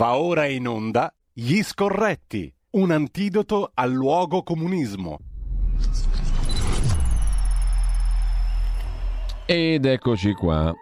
[0.00, 5.18] Va ora in onda Gli Scorretti, un antidoto al luogo comunismo.
[9.44, 10.72] Ed eccoci qua.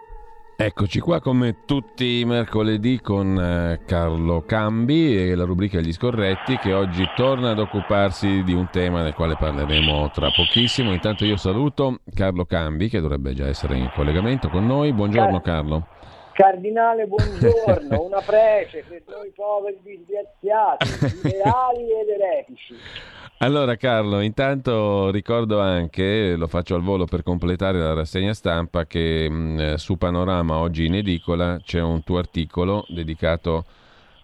[0.56, 6.56] Eccoci qua come tutti i mercoledì con eh, Carlo Cambi e la rubrica Gli Scorretti
[6.56, 10.92] che oggi torna ad occuparsi di un tema del quale parleremo tra pochissimo.
[10.92, 14.92] Intanto io saluto Carlo Cambi che dovrebbe già essere in collegamento con noi.
[14.92, 15.88] Buongiorno Carlo.
[16.38, 20.86] Cardinale, buongiorno, una prece per noi poveri disgraziati,
[21.26, 22.74] ideali ed eretici.
[23.38, 29.28] Allora Carlo, intanto ricordo anche, lo faccio al volo per completare la rassegna stampa, che
[29.28, 33.64] mh, su Panorama oggi in edicola c'è un tuo articolo dedicato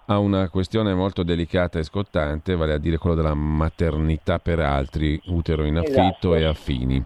[0.06, 5.20] a una questione molto delicata e scottante, vale a dire quello della maternità per altri,
[5.26, 6.34] utero in affitto esatto.
[6.36, 7.04] e affini.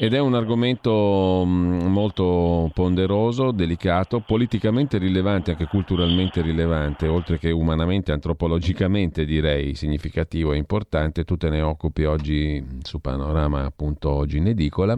[0.00, 7.50] Ed è un argomento mm, molto ponderoso, delicato, politicamente rilevante, anche culturalmente rilevante, oltre che
[7.50, 11.24] umanamente, antropologicamente direi significativo e importante.
[11.24, 14.96] Tu te ne occupi oggi su Panorama, appunto oggi in edicola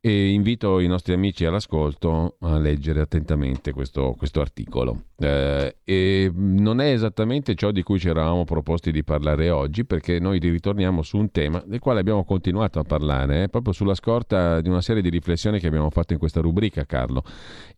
[0.00, 5.06] e invito i nostri amici all'ascolto a leggere attentamente questo, questo articolo.
[5.18, 10.38] Eh, non è esattamente ciò di cui ci eravamo proposti di parlare oggi, perché noi
[10.38, 14.68] ritorniamo su un tema del quale abbiamo continuato a parlare, eh, proprio sulla scorta di
[14.68, 17.24] una serie di riflessioni che abbiamo fatto in questa rubrica, Carlo.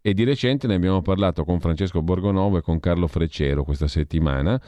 [0.02, 4.60] E di recente ne abbiamo parlato con Francesco Borgonovo e con Carlo Freccero questa settimana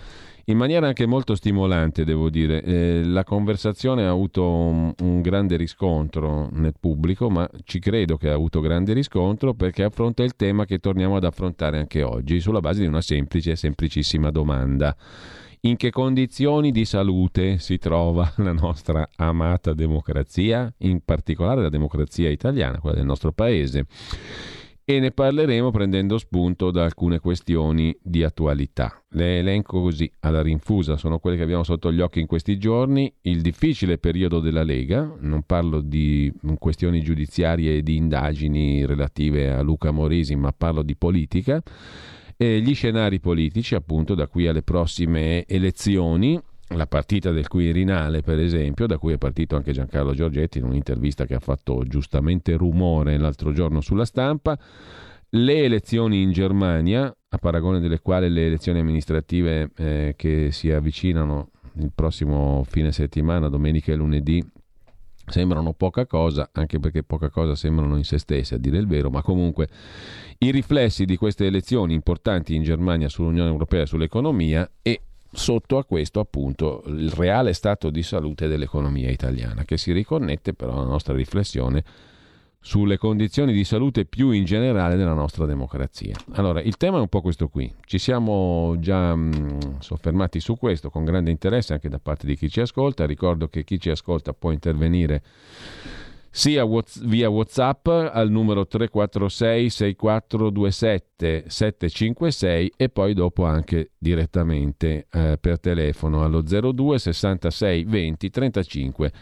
[0.47, 2.63] in maniera anche molto stimolante, devo dire.
[2.63, 8.29] Eh, la conversazione ha avuto un, un, grande riscontro nel pubblico, ma ci credo che
[8.29, 12.61] ha avuto grande riscontro perché affronta il tema che torniamo ad affrontare anche oggi, sulla
[12.61, 14.97] base di una semplice e semplicissima domanda.
[15.65, 22.29] In che condizioni di salute si trova la nostra amata democrazia, in particolare la democrazia
[22.31, 23.87] italiana, quella del nostro paese?
[24.97, 29.03] E ne parleremo prendendo spunto da alcune questioni di attualità.
[29.11, 33.13] Le elenco così alla rinfusa, sono quelle che abbiamo sotto gli occhi in questi giorni,
[33.23, 39.63] il difficile periodo della Lega, non parlo di questioni giudiziarie e di indagini relative a
[39.63, 41.63] Luca Morisi, ma parlo di politica,
[42.37, 46.41] e gli scenari politici appunto da qui alle prossime elezioni
[46.75, 51.27] la partita del Quirinale, per esempio, da cui è partito anche Giancarlo Giorgetti in un'intervista
[51.27, 54.59] che ha fatto giustamente rumore l'altro giorno sulla stampa,
[55.31, 61.51] le elezioni in Germania, a paragone delle quali le elezioni amministrative eh, che si avvicinano
[61.77, 64.45] il prossimo fine settimana, domenica e lunedì,
[65.27, 69.09] sembrano poca cosa, anche perché poca cosa sembrano in se stesse, a dire il vero,
[69.09, 69.69] ma comunque
[70.39, 75.01] i riflessi di queste elezioni importanti in Germania sull'Unione Europea e sull'economia e
[75.33, 80.73] sotto a questo appunto il reale stato di salute dell'economia italiana, che si riconnette però
[80.73, 81.83] alla nostra riflessione
[82.65, 86.15] sulle condizioni di salute più in generale della nostra democrazia.
[86.35, 87.73] Allora, il tema è un po' questo qui.
[87.85, 92.49] Ci siamo già mh, soffermati su questo con grande interesse anche da parte di chi
[92.49, 93.05] ci ascolta.
[93.05, 95.23] Ricordo che chi ci ascolta può intervenire
[96.35, 96.67] sia
[97.03, 106.25] via WhatsApp al numero 346 6427 756 e poi dopo anche direttamente eh, per telefono
[106.25, 109.13] allo 02 66 20 35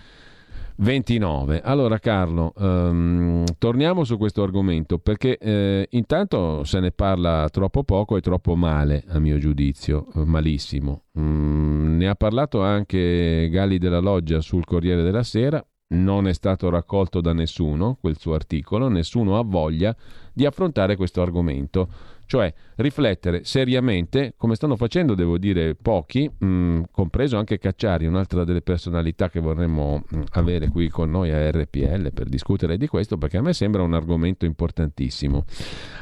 [0.77, 1.61] 29.
[1.63, 8.17] Allora Carlo, um, torniamo su questo argomento perché eh, intanto se ne parla troppo poco
[8.17, 11.03] e troppo male a mio giudizio, malissimo.
[11.19, 16.69] Mm, ne ha parlato anche Galli della Loggia sul Corriere della Sera, non è stato
[16.69, 19.95] raccolto da nessuno quel suo articolo, nessuno ha voglia
[20.33, 21.89] di affrontare questo argomento,
[22.31, 28.45] cioè riflettere seriamente, come stanno facendo, devo dire, pochi, mh, mm, compreso anche Cacciari, un'altra
[28.45, 32.87] delle personalità che vorremmo mh, mm, avere qui con noi a RPL per discutere di
[32.87, 35.45] questo, perché a me sembra un argomento importantissimo.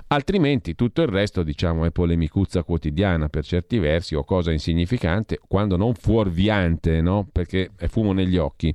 [0.09, 5.79] Altrimenti tutto il resto, diciamo, è polemicuzza quotidiana per certi versi o cosa insignificante, quando
[5.79, 7.27] non fuorviante, no?
[7.33, 8.75] Perché è fumo negli occhi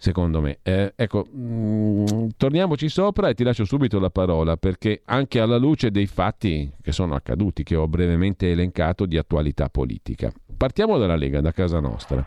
[0.00, 0.60] secondo me.
[0.62, 5.58] Eh, ecco, mh, mm, torniamoci sopra e ti lascio subito la parola perché anche alla
[5.58, 10.32] luce dei fatti che sono accaduti, che ho brevemente elencato di attualità politica.
[10.56, 12.24] Partiamo dalla Lega, da casa nostra.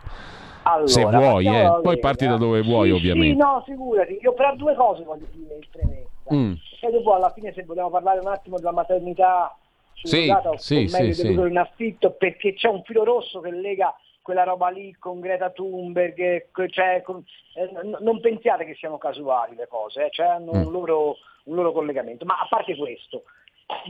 [0.62, 1.80] Allora, Se vuoi, eh.
[1.82, 3.34] poi parti da dove vuoi, sì, ovviamente.
[3.34, 4.18] Sì, no, figurati.
[4.22, 6.08] Io per due cose voglio dire in premessa.
[6.32, 6.52] Mm.
[6.80, 9.54] E dopo, alla fine, se vogliamo parlare un attimo della maternità
[9.92, 11.32] sì, sì, sì, sì.
[11.32, 13.94] in affitto, perché c'è un filo rosso che lega
[14.24, 17.22] quella roba lì con Greta Thunberg, cioè, con,
[17.56, 20.70] eh, non pensiate che siano casuali le cose, eh, cioè hanno un, mm.
[20.70, 22.24] loro, un loro collegamento.
[22.24, 23.24] Ma a parte questo,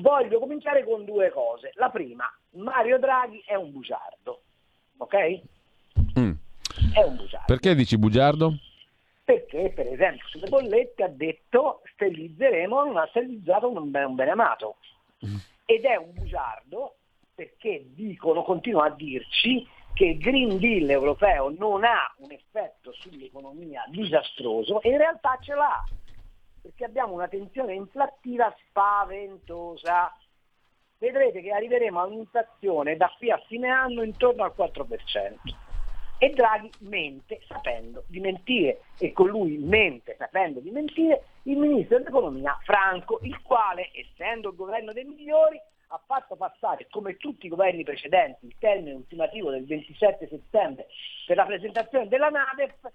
[0.00, 1.70] voglio cominciare con due cose.
[1.74, 4.40] La prima, Mario Draghi è un bugiardo,
[4.96, 5.40] ok?
[6.18, 6.32] Mm.
[6.92, 7.46] È un bugiardo.
[7.46, 8.54] Perché dici bugiardo?
[9.22, 14.78] Perché, per esempio, sulle bollette ha detto sterilizzeremo, non ha sterilizzato un, un bene amato.
[15.24, 15.36] Mm.
[15.64, 16.96] Ed è un bugiardo
[17.32, 19.64] perché dicono, continuano a dirci
[19.94, 25.54] che il Green Deal europeo non ha un effetto sull'economia disastroso e in realtà ce
[25.54, 25.84] l'ha,
[26.60, 30.12] perché abbiamo una tensione inflattiva spaventosa.
[30.98, 35.34] Vedrete che arriveremo a un'inflazione da qui a fine anno intorno al 4%.
[36.18, 41.98] E Draghi mente sapendo di mentire e con lui mente sapendo di mentire il ministro
[41.98, 45.60] dell'economia Franco, il quale, essendo il governo dei migliori,
[45.94, 50.88] ha fatto passare, come tutti i governi precedenti, il termine ultimativo del 27 settembre
[51.26, 52.90] per la presentazione della NADEF,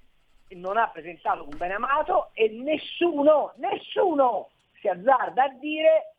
[0.50, 4.50] non ha presentato un bene amato e nessuno, nessuno
[4.80, 6.16] si azzarda a dire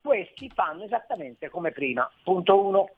[0.00, 2.08] questi fanno esattamente come prima.
[2.22, 2.90] Punto uno.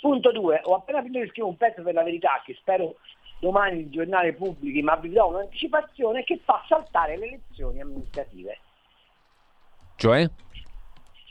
[0.00, 2.96] Punto due, ho appena finito di scrivere un pezzo per la verità che spero
[3.38, 8.58] domani il giornale pubblichi, ma vi do un'anticipazione che fa saltare le elezioni amministrative.
[9.96, 10.26] Cioè?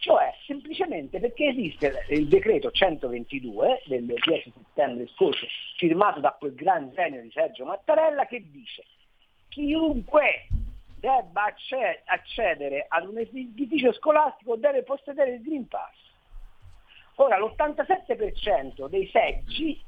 [0.10, 5.46] Cioè, semplicemente perché esiste il decreto 122 del 10 settembre scorso,
[5.78, 8.86] firmato da quel gran genio di Sergio Mattarella, che dice
[9.50, 10.48] chiunque
[11.00, 11.54] debba
[12.06, 15.94] accedere ad un edificio scolastico deve possedere il Green Pass.
[17.18, 19.80] Ora, l'87% dei seggi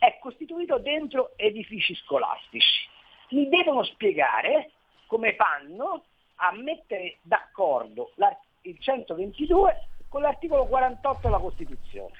[0.00, 2.88] è costituito dentro edifici scolastici.
[3.28, 4.72] Mi devono spiegare
[5.06, 6.02] come fanno
[6.34, 8.10] a mettere d'accordo
[8.62, 12.14] il 122 con l'articolo 48 della Costituzione.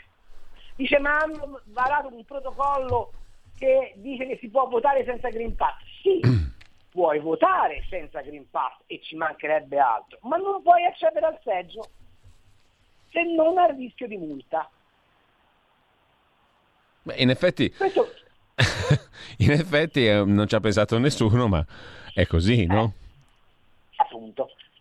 [0.77, 3.13] Dice ma hanno varato un protocollo
[3.57, 5.77] che dice che si può votare senza Green Pass.
[6.03, 6.21] Sì,
[6.91, 11.89] puoi votare senza Green Pass e ci mancherebbe altro, ma non puoi accedere al seggio
[13.11, 14.71] se non a rischio di multa.
[17.03, 18.07] Beh, in effetti, Questo...
[19.39, 21.65] in effetti eh, non ci ha pensato nessuno, ma
[22.15, 22.85] è così, no?
[22.85, 23.07] Eh.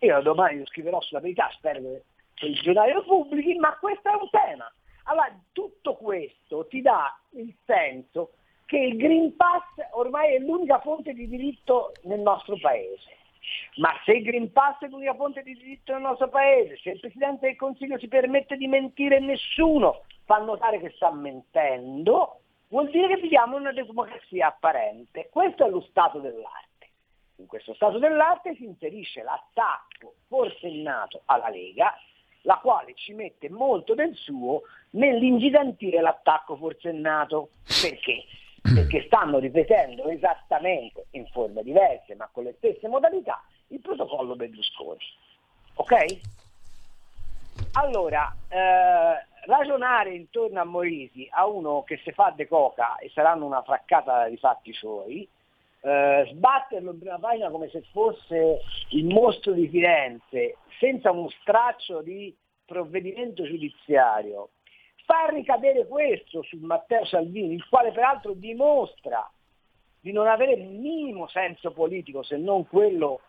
[0.00, 1.80] Io domani lo scriverò sulla verità, spero
[2.34, 4.72] che il giornale lo pubblichi, ma questo è un tema.
[5.04, 8.32] Allora, tutto questo ti dà il senso
[8.66, 13.16] che il Green Pass ormai è l'unica fonte di diritto nel nostro paese.
[13.76, 17.00] Ma se il Green Pass è l'unica fonte di diritto nel nostro paese, se il
[17.00, 22.90] Presidente del Consiglio si permette di mentire e nessuno fa notare che sta mentendo, vuol
[22.90, 25.28] dire che viviamo in una democrazia apparente.
[25.30, 26.67] Questo è lo stato dell'arte.
[27.38, 31.96] In questo stato dell'arte si inserisce l'attacco forsennato alla Lega,
[32.42, 37.50] la quale ci mette molto del suo nell'ingigantire l'attacco forsennato.
[37.80, 38.24] Perché?
[38.60, 44.98] Perché stanno ripetendo esattamente in forme diverse, ma con le stesse modalità, il protocollo Berlusconi.
[45.74, 46.20] Ok?
[47.74, 53.46] Allora, eh, ragionare intorno a Morisi a uno che si fa de coca e saranno
[53.46, 55.28] una fraccata di fatti suoi,
[55.80, 58.60] eh, sbatterlo in prima pagina come se fosse
[58.90, 62.34] il mostro di Firenze, senza uno straccio di
[62.64, 64.50] provvedimento giudiziario,
[65.04, 69.28] far ricadere questo su Matteo Salvini, il quale peraltro dimostra
[70.00, 73.20] di non avere il minimo senso politico se non quello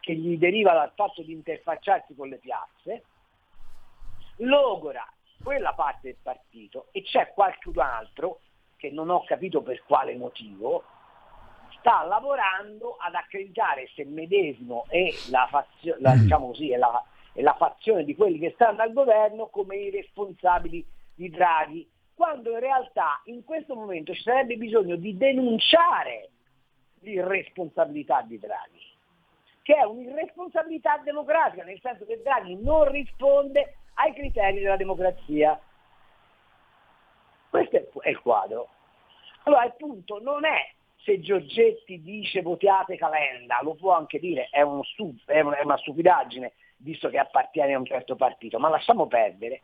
[0.00, 3.04] che gli deriva dal fatto di interfacciarsi con le piazze,
[4.38, 5.06] logora
[5.42, 8.40] quella parte del partito e c'è qualcun altro
[8.76, 10.84] che non ho capito per quale motivo,
[11.84, 16.18] sta lavorando ad accreditare se medesimo e la, fazio- la, mm.
[16.20, 17.04] diciamo così, e la,
[17.34, 20.82] e la fazione di quelli che stanno al governo come i responsabili
[21.14, 26.30] di Draghi, quando in realtà in questo momento ci sarebbe bisogno di denunciare
[27.00, 28.80] l'irresponsabilità di Draghi,
[29.60, 35.60] che è un'irresponsabilità democratica, nel senso che Draghi non risponde ai criteri della democrazia.
[37.50, 38.68] Questo è il quadro.
[39.42, 40.72] Allora il punto non è
[41.04, 46.54] se Giorgetti dice votiate Calenda, lo può anche dire, è, uno stup- è, una stupidaggine,
[46.78, 49.62] visto che appartiene a un certo partito, ma lasciamo perdere.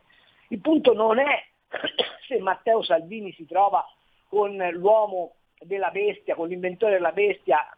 [0.49, 1.43] Il punto non è
[2.27, 3.83] se Matteo Salvini si trova
[4.29, 7.75] con l'uomo della bestia, con l'inventore della bestia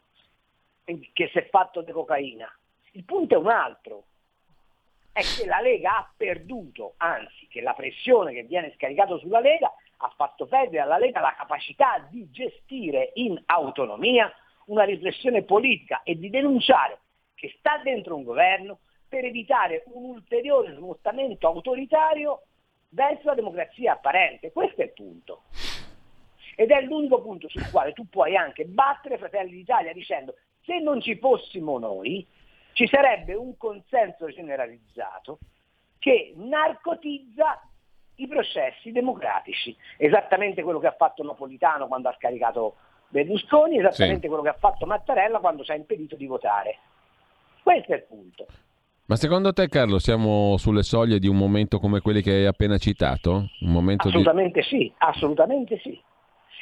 [0.84, 2.53] che si è fatto di cocaina.
[2.91, 4.03] Il punto è un altro,
[5.13, 9.72] è che la Lega ha perduto, anzi che la pressione che viene scaricata sulla Lega
[10.03, 14.31] ha fatto perdere alla Lega la capacità di gestire in autonomia
[14.65, 17.00] una riflessione politica e di denunciare
[17.33, 22.43] che sta dentro un governo per evitare un ulteriore smottamento autoritario
[22.89, 24.51] verso la democrazia apparente.
[24.51, 25.43] Questo è il punto.
[26.55, 31.01] Ed è l'unico punto sul quale tu puoi anche battere Fratelli d'Italia dicendo se non
[31.01, 32.25] ci fossimo noi
[32.74, 35.39] ci sarebbe un consenso generalizzato
[35.98, 37.62] che narcotizza
[38.15, 42.75] i processi democratici, esattamente quello che ha fatto Napolitano quando ha scaricato
[43.08, 44.27] Berlusconi, esattamente sì.
[44.27, 46.77] quello che ha fatto Mattarella quando ci ha impedito di votare.
[47.62, 48.46] Questo è il punto.
[49.05, 52.77] Ma secondo te Carlo siamo sulle soglie di un momento come quelli che hai appena
[52.77, 53.50] citato?
[54.08, 54.65] assolutamente di...
[54.67, 56.01] sì, assolutamente sì.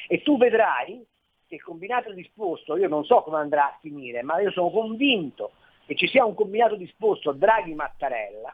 [0.08, 1.06] E tu vedrai
[1.48, 5.52] che il combinato disposto, io non so come andrà a finire, ma io sono convinto
[5.86, 8.52] che ci sia un combinato disposto Draghi-Mattarella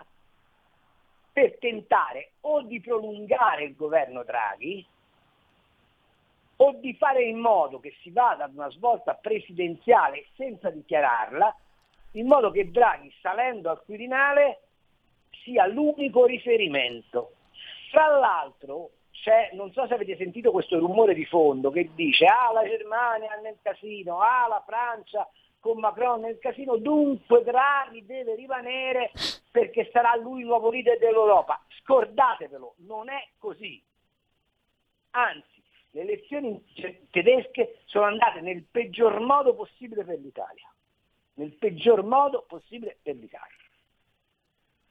[1.38, 4.84] per tentare o di prolungare il governo Draghi
[6.56, 11.56] o di fare in modo che si vada ad una svolta presidenziale senza dichiararla,
[12.14, 14.62] in modo che Draghi salendo al Quirinale
[15.44, 17.34] sia l'unico riferimento.
[17.92, 18.90] Tra l'altro,
[19.54, 23.60] non so se avete sentito questo rumore di fondo che dice ah la Germania nel
[23.62, 25.30] casino, ah la Francia
[25.60, 29.12] con Macron nel casino, dunque Draghi deve rimanere
[29.52, 31.62] perché sarà lui il nuovo leader dell'Europa.
[31.82, 33.82] Scordatevelo, non è così.
[35.12, 35.62] Anzi,
[35.92, 36.64] le elezioni
[37.10, 40.72] tedesche sono andate nel peggior modo possibile per l'Italia.
[41.36, 43.56] Nel peggior modo possibile per l'Italia.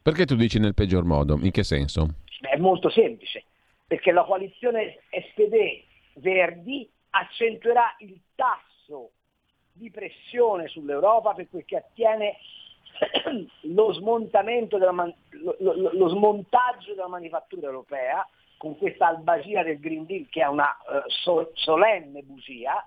[0.03, 1.39] Perché tu dici nel peggior modo?
[1.41, 2.07] In che senso?
[2.41, 3.45] Beh, è molto semplice,
[3.87, 9.11] perché la coalizione SPD-Verdi accentuerà il tasso
[9.77, 12.37] di pressione sull'Europa per quel che attiene
[13.63, 13.93] lo
[14.79, 20.41] della lo, lo, lo, smontaggio della manifattura europea con questa albagia del Green Deal che
[20.41, 22.85] è una uh, so- solenne bugia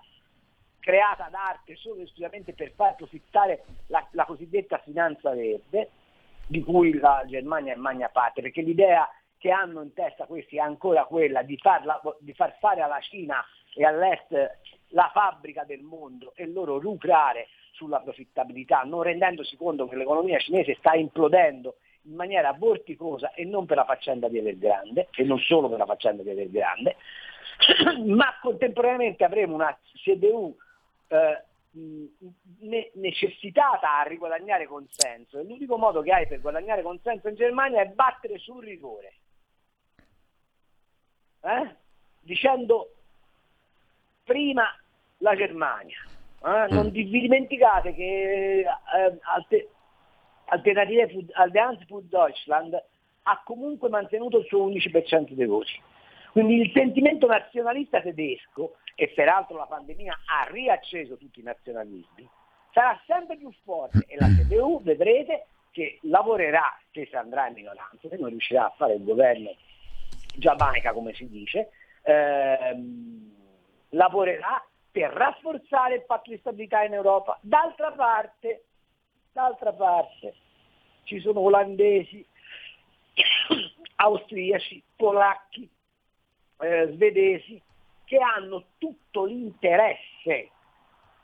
[0.80, 5.90] creata ad arte solo e esclusivamente per far approfittare la, la cosiddetta finanza verde
[6.46, 10.60] di cui la Germania è magna parte, perché l'idea che hanno in testa questi è
[10.60, 14.58] ancora quella di, farla, di far fare alla Cina e all'est
[14.90, 20.76] la fabbrica del mondo e loro lucrare sulla profittabilità, non rendendosi conto che l'economia cinese
[20.78, 25.68] sta implodendo in maniera vorticosa e non per la faccenda di Evergrande, e non solo
[25.68, 26.96] per la faccenda di Evergrande,
[28.06, 30.56] ma contemporaneamente avremo una CDU
[31.08, 31.44] eh,
[32.94, 37.86] necessitata a riguadagnare consenso e l'unico modo che hai per guadagnare consenso in Germania è
[37.86, 39.12] battere sul rigore,
[41.42, 41.76] eh?
[42.20, 42.94] dicendo
[44.24, 44.64] prima
[45.18, 45.98] la Germania.
[46.44, 46.66] Eh?
[46.70, 46.90] Non mm.
[46.90, 49.68] vi dimenticate che eh, Alter-
[50.46, 52.82] Alternative Allianz Food Deutschland
[53.22, 55.80] ha comunque mantenuto il suo 11% dei voti.
[56.32, 62.28] Quindi il sentimento nazionalista tedesco, e peraltro la pandemia ha riacceso tutti i nazionalismi,
[62.72, 68.16] sarà sempre più forte e la CDU vedrete che lavorerà, se andrà in minoranza, se
[68.16, 69.54] non riuscirà a fare il governo
[70.36, 71.70] giamaica come si dice,
[72.02, 73.39] ehm,
[73.90, 77.38] lavorerà per rafforzare il patto di stabilità in Europa.
[77.40, 78.64] D'altra parte,
[79.32, 80.34] d'altra parte
[81.04, 82.24] ci sono olandesi,
[83.96, 85.68] austriaci, polacchi,
[86.60, 87.60] eh, svedesi
[88.04, 90.50] che hanno tutto l'interesse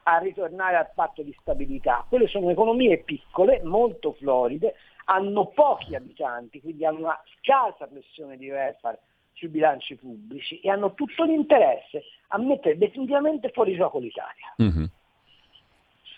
[0.05, 2.07] a ritornare al patto di stabilità.
[2.09, 8.49] Quelle sono economie piccole, molto floride, hanno pochi abitanti, quindi hanno una scarsa pressione di
[8.49, 9.01] welfare
[9.37, 14.55] sui bilanci pubblici e hanno tutto l'interesse a mettere definitivamente fuori gioco l'Italia.
[14.63, 14.85] Mm-hmm.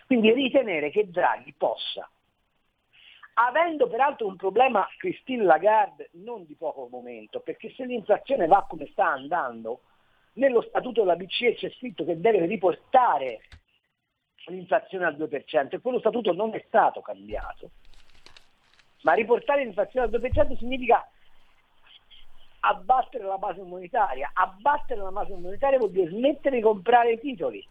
[0.06, 2.08] Quindi ritenere che Draghi possa,
[3.34, 8.86] avendo peraltro un problema Christine Lagarde non di poco momento, perché se l'inflazione va come
[8.92, 9.80] sta andando,
[10.34, 13.40] nello statuto della BCE c'è scritto che deve riportare
[14.46, 17.70] l'inflazione al 2% e quello statuto non è stato cambiato.
[19.02, 21.06] Ma riportare l'inflazione al 2% significa
[22.60, 24.30] abbattere la base monetaria.
[24.32, 27.66] Abbattere la base monetaria vuol dire smettere di comprare i titoli,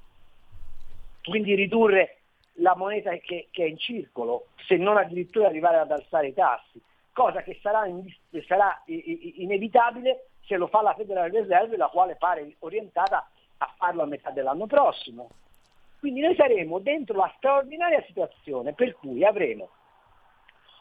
[1.23, 2.17] quindi ridurre
[2.59, 6.81] la moneta che, che, è in circolo, se non addirittura arrivare ad alzare i tassi,
[7.13, 8.03] cosa che sarà, in,
[8.45, 14.05] sarà inevitabile se lo fa la Federal Reserve, la quale pare orientata a farlo a
[14.05, 15.29] metà dell'anno prossimo.
[15.99, 19.69] Quindi noi saremo dentro la straordinaria situazione per cui avremo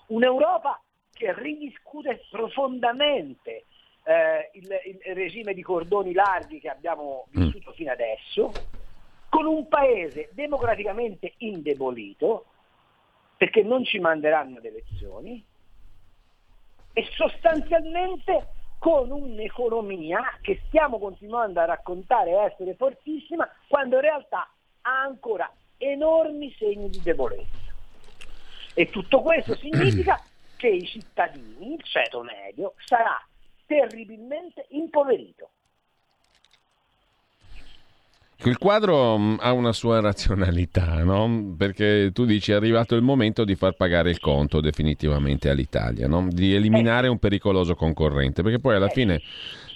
[0.09, 0.81] un'Europa
[1.13, 3.65] che ridiscute profondamente
[4.07, 4.69] eh, il,
[5.05, 7.43] il, regime di cordoni larghi che abbiamo mm.
[7.43, 7.75] vissuto mm.
[7.75, 8.53] fino adesso,
[9.29, 12.47] con un paese democraticamente indebolito,
[13.37, 15.45] perché non ci manderanno ad elezioni,
[16.93, 18.49] e sostanzialmente
[18.79, 24.49] con un'economia che stiamo continuando a raccontare essere fortissima, quando in realtà
[24.83, 27.75] ha ancora enormi segni di debolezza.
[28.73, 30.23] E tutto questo significa
[30.57, 33.21] che i cittadini, il ceto medio, sarà
[33.67, 35.51] terribilmente impoverito.
[38.45, 41.55] Il quadro mm, ha una sua razionalità, no?
[41.57, 46.29] perché tu dici è arrivato il momento di far pagare il conto definitivamente all'Italia, no?
[46.31, 47.11] di eliminare eh.
[47.11, 48.93] un pericoloso concorrente, perché poi alla eh.
[48.93, 49.23] fine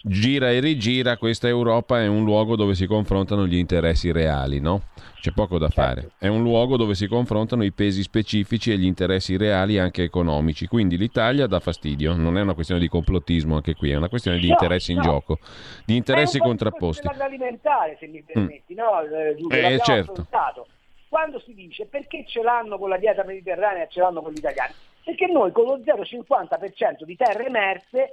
[0.02, 4.82] gira e rigira, questa Europa è un luogo dove si confrontano gli interessi reali, no?
[5.20, 6.00] C'è poco da fare.
[6.00, 6.24] Certo.
[6.24, 10.66] È un luogo dove si confrontano i pesi specifici e gli interessi reali anche economici.
[10.66, 14.38] Quindi l'Italia dà fastidio, non è una questione di complottismo anche qui, è una questione
[14.38, 15.02] di no, interessi no.
[15.02, 15.38] in gioco,
[15.84, 17.06] di interessi è un contrapposti.
[17.06, 18.76] È alimentare, se mi permetti, mm.
[18.76, 19.02] no?
[19.02, 20.12] Eh, Giulio, eh, certo.
[20.12, 20.66] Affrontato.
[21.08, 24.38] Quando si dice perché ce l'hanno con la dieta mediterranea e ce l'hanno con gli
[24.38, 24.72] italiani?
[25.04, 28.08] Perché noi con lo 0,50% di terre emerse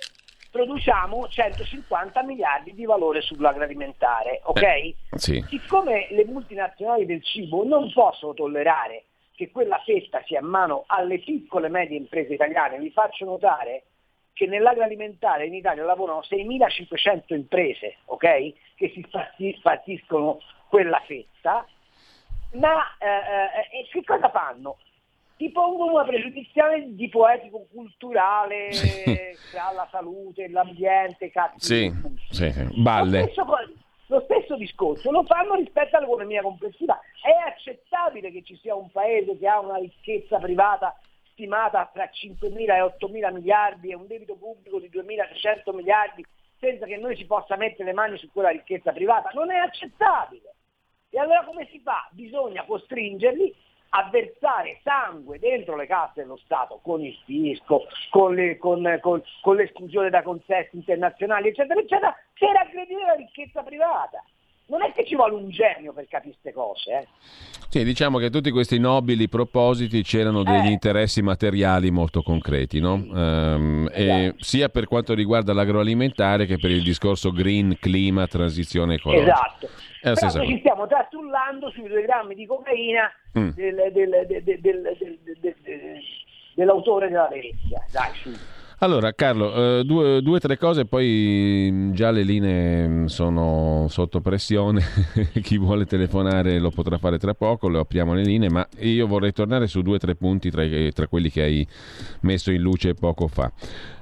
[0.57, 4.61] produciamo 150 miliardi di valore sull'agroalimentare, ok?
[4.63, 5.45] Eh, sì.
[5.47, 9.03] Siccome le multinazionali del cibo non possono tollerare
[9.35, 13.83] che quella fetta sia in mano alle piccole e medie imprese italiane, vi faccio notare
[14.33, 18.53] che nell'agroalimentare in Italia lavorano 6.500 imprese, ok?
[18.75, 18.93] Che
[19.37, 21.67] si spartiscono quella fetta,
[22.53, 24.77] ma eh, eh, che cosa fanno?
[25.37, 29.03] Ti pongono una pregiudiziale di tipo etico-culturale sì.
[29.55, 31.59] alla salute, l'ambiente, cazzo.
[31.59, 31.91] Sì,
[32.29, 32.81] sì, sì.
[32.81, 33.19] balle.
[33.19, 33.45] Lo stesso,
[34.07, 36.99] lo stesso, discorso lo fanno rispetto all'economia complessiva.
[37.21, 40.97] È accettabile che ci sia un paese che ha una ricchezza privata
[41.31, 46.25] stimata tra 5.000 e 8.000 miliardi e un debito pubblico di 2.600 miliardi
[46.59, 49.29] senza che noi si possa mettere le mani su quella ricchezza privata?
[49.33, 50.55] Non è accettabile.
[51.09, 52.07] E allora come si fa?
[52.11, 53.53] Bisogna costringerli
[53.89, 59.23] a versare sangue dentro le casse dello Stato con il fisco, con, le, con, con,
[59.41, 64.23] con l'esclusione da consessi internazionali, eccetera, eccetera, per aggredire la ricchezza privata.
[64.69, 66.91] Non è che ci vuole un genio per capire queste cose.
[66.91, 67.07] Eh.
[67.69, 70.71] Sì, diciamo che tutti questi nobili propositi c'erano degli eh.
[70.71, 72.93] interessi materiali molto concreti, no?
[72.93, 74.35] Um, esatto.
[74.39, 79.31] sia per quanto riguarda l'agroalimentare che per il discorso green, clima, transizione ecologica.
[79.31, 79.69] Esatto.
[80.01, 83.49] Però noi ci stiamo trastullando sui due grammi di cocaina mm.
[83.49, 86.01] del, del, del,
[86.55, 87.85] dell'autore della Venezia.
[87.91, 88.31] Dai, su.
[88.79, 94.21] Allora, Carlo, eh, due o tre cose, poi mm, già le linee mm, sono sotto
[94.21, 94.83] pressione,
[95.41, 99.33] chi vuole telefonare lo potrà fare tra poco, le apriamo le linee, ma io vorrei
[99.33, 101.67] tornare su due o tre punti tra, tra quelli che hai
[102.19, 103.51] messo in luce poco fa.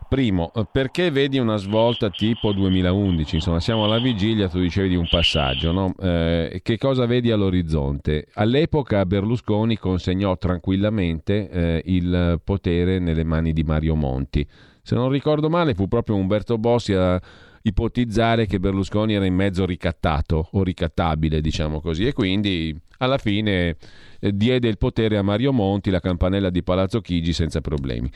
[0.07, 3.35] Primo, eh, perché vedi una svolta tipo 2011?
[3.35, 5.93] Insomma, siamo alla vigilia, tu dicevi di un passaggio, no?
[5.99, 8.27] eh, che cosa vedi all'orizzonte?
[8.35, 14.47] All'epoca Berlusconi consegnò tranquillamente eh, il potere nelle mani di Mario Monti.
[14.83, 17.19] Se non ricordo male, fu proprio Umberto Bossi a
[17.63, 23.75] ipotizzare che Berlusconi era in mezzo ricattato o ricattabile, diciamo così, e quindi alla fine
[24.19, 28.09] eh, diede il potere a Mario Monti, la campanella di Palazzo Chigi senza problemi.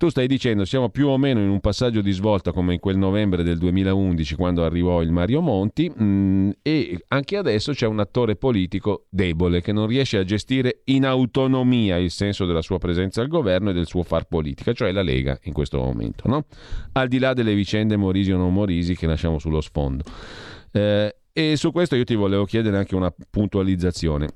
[0.00, 2.96] Tu stai dicendo siamo più o meno in un passaggio di svolta come in quel
[2.96, 8.00] novembre del 2011 quando arrivò il Mario Monti mh, mm, e anche adesso c'è un
[8.00, 13.20] attore politico debole che non riesce a gestire in autonomia il senso della sua presenza
[13.20, 16.46] al governo e del suo far politica, cioè la Lega in questo momento, no?
[16.92, 20.04] al di là delle vicende Morisi o non Morisi che lasciamo sullo sfondo.
[20.72, 24.28] Eh, e su questo io ti volevo chiedere anche una puntualizzazione.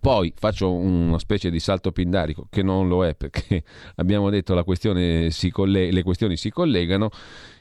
[0.00, 3.62] Poi faccio una specie di salto pindarico, che non lo è perché
[3.96, 7.10] abbiamo detto questione coll- le questioni si collegano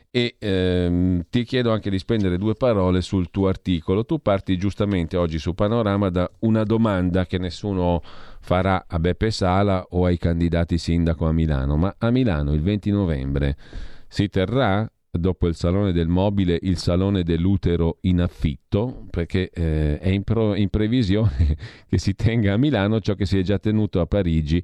[0.09, 4.05] e ehm, ti chiedo anche di spendere due parole sul tuo articolo.
[4.05, 8.01] Tu parti giustamente oggi su Panorama da una domanda che nessuno
[8.39, 12.91] farà a Beppe Sala o ai candidati sindaco a Milano, ma a Milano il 20
[12.91, 13.57] novembre
[14.07, 20.09] si terrà dopo il Salone del Mobile il Salone dell'Utero in affitto, perché eh, è
[20.09, 23.99] in, pro, in previsione che si tenga a Milano ciò che si è già tenuto
[23.99, 24.63] a Parigi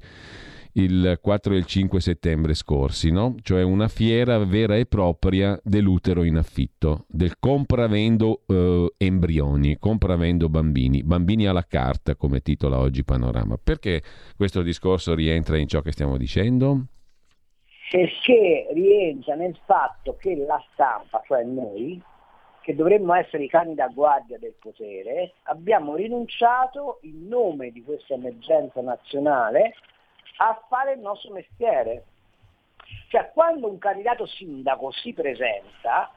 [0.74, 3.34] il 4 e il 5 settembre scorsi, no?
[3.42, 11.02] cioè una fiera vera e propria dell'utero in affitto, del compravendo eh, embrioni, compravendo bambini,
[11.02, 13.56] bambini alla carta come titola oggi Panorama.
[13.62, 14.02] Perché
[14.36, 16.86] questo discorso rientra in ciò che stiamo dicendo?
[17.90, 22.00] Perché rientra nel fatto che la stampa, cioè noi,
[22.60, 28.14] che dovremmo essere i cani da guardia del potere, abbiamo rinunciato in nome di questa
[28.14, 29.74] emergenza nazionale
[30.38, 32.04] a fare il nostro mestiere.
[33.08, 36.10] Cioè quando un candidato sindaco si presenta,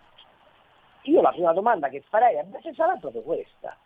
[1.04, 3.78] io la prima domanda che farei a me sarà proprio questa.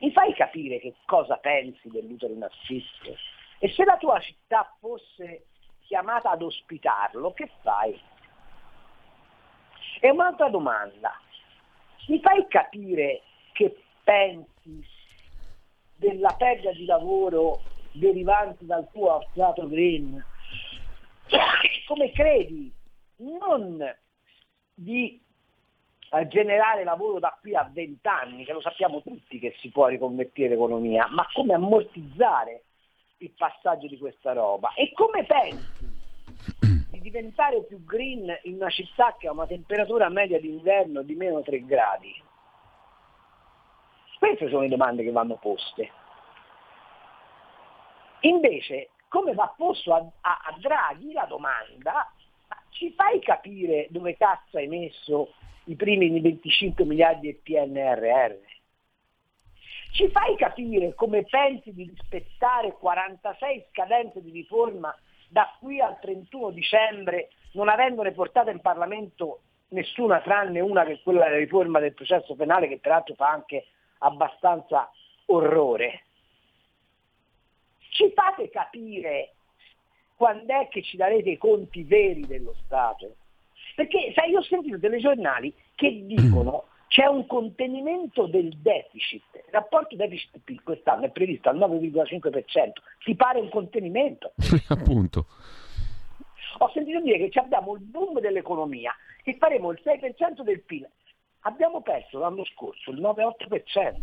[0.00, 3.16] Mi fai capire che cosa pensi dell'utero in affitto?
[3.58, 5.46] E se la tua città fosse
[5.86, 7.98] chiamata ad ospitarlo, che fai?
[10.00, 11.18] E un'altra domanda,
[12.08, 13.22] mi fai capire
[13.52, 14.84] che pensi
[15.96, 17.60] della perdita di lavoro
[17.92, 20.22] derivante dal tuo afflato green?
[21.86, 22.72] Come credi
[23.16, 23.82] non
[24.74, 25.20] di
[26.10, 30.50] eh, generare lavoro da qui a vent'anni, che lo sappiamo tutti che si può riconvertire
[30.50, 32.65] l'economia, ma come ammortizzare
[33.18, 34.72] il passaggio di questa roba.
[34.74, 35.94] E come pensi
[36.90, 41.42] di diventare più green in una città che ha una temperatura media d'inverno di meno
[41.42, 42.14] 3 gradi?
[44.18, 45.90] Queste sono le domande che vanno poste.
[48.20, 52.10] Invece, come va posto a, a, a Draghi la domanda,
[52.70, 58.55] ci fai capire dove cazzo hai messo i primi 25 miliardi del PNRR?
[59.90, 64.94] Ci fai capire come pensi di rispettare 46 scadenze di riforma
[65.28, 71.00] da qui al 31 dicembre, non avendone portata in Parlamento nessuna tranne una che è
[71.02, 73.66] quella della riforma del processo penale che peraltro fa anche
[73.98, 74.90] abbastanza
[75.26, 76.02] orrore.
[77.90, 79.32] Ci fate capire
[80.16, 83.16] quando è che ci darete i conti veri dello Stato?
[83.74, 89.94] Perché sai, io ho sentito telegiornali che dicono c'è un contenimento del deficit, il rapporto
[89.96, 92.70] deficit-PIL quest'anno è previsto al 9,5%,
[93.04, 94.32] ti pare un contenimento?
[94.68, 95.26] Appunto.
[96.56, 100.88] Ho sentito dire che abbiamo il boom dell'economia, che faremo il 6% del PIL.
[101.40, 104.00] Abbiamo perso l'anno scorso il 9,8%.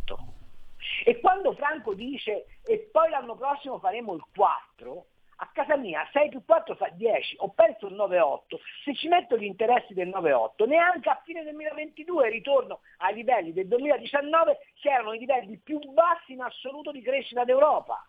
[1.03, 5.01] E quando Franco dice e poi l'anno prossimo faremo il 4%,
[5.43, 9.38] a casa mia 6 più 4 fa 10, ho perso il 9,8, se ci metto
[9.38, 15.13] gli interessi del 9,8, neanche a fine 2022 ritorno ai livelli del 2019 che erano
[15.13, 18.06] i livelli più bassi in assoluto di crescita d'Europa.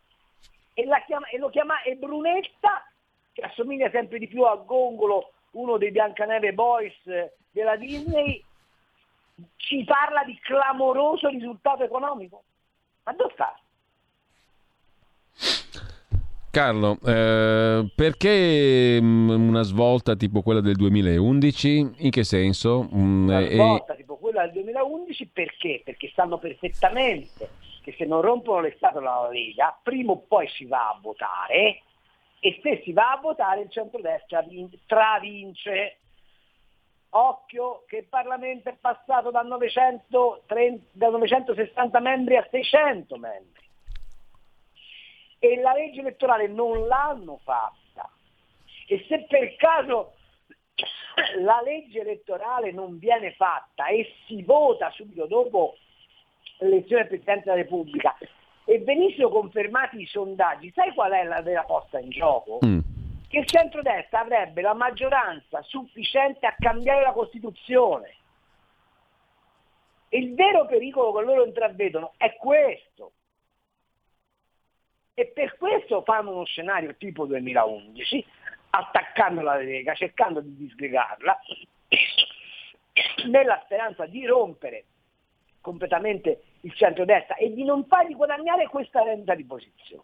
[0.74, 2.88] E, chiama, e lo chiama e Brunetta,
[3.32, 6.94] che assomiglia sempre di più a Gongolo, uno dei Biancaneve Boys
[7.50, 8.42] della Disney,
[9.56, 12.44] ci parla di clamoroso risultato economico.
[13.02, 13.58] Ma dove sta?
[16.54, 21.94] Carlo, eh, perché mm, una svolta tipo quella del 2011?
[21.96, 22.88] In che senso?
[22.94, 25.82] Mm, una svolta tipo quella del 2011 perché?
[25.84, 27.48] Perché sanno perfettamente
[27.82, 31.82] che se non rompono le scatole alla Lega, prima o poi si va a votare
[32.38, 34.44] e se si va a votare il centrodestra
[34.86, 35.96] travince.
[37.16, 43.63] Occhio che il Parlamento è passato da, 930, da 960 membri a 600 membri
[45.44, 48.10] e la legge elettorale non l'hanno fatta.
[48.88, 50.14] E se per caso
[51.40, 55.76] la legge elettorale non viene fatta e si vota subito dopo
[56.60, 58.16] l'elezione del Presidente della Repubblica
[58.64, 62.60] e venissero confermati i sondaggi, sai qual è la vera posta in gioco?
[62.64, 62.78] Mm.
[63.28, 68.14] Che il centrodestra avrebbe la maggioranza sufficiente a cambiare la Costituzione.
[70.08, 73.12] E il vero pericolo che loro intravedono è questo,
[75.14, 78.26] e per questo fanno uno scenario tipo 2011,
[78.70, 81.38] attaccando la Lega, cercando di disgregarla,
[83.26, 84.84] nella speranza di rompere
[85.60, 90.02] completamente il centro-destra e di non fargli guadagnare questa renda di posizione.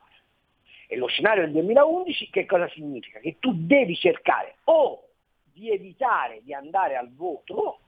[0.87, 3.19] E lo scenario del 2011 che cosa significa?
[3.19, 5.09] Che tu devi cercare o
[5.53, 7.79] di evitare di andare al voto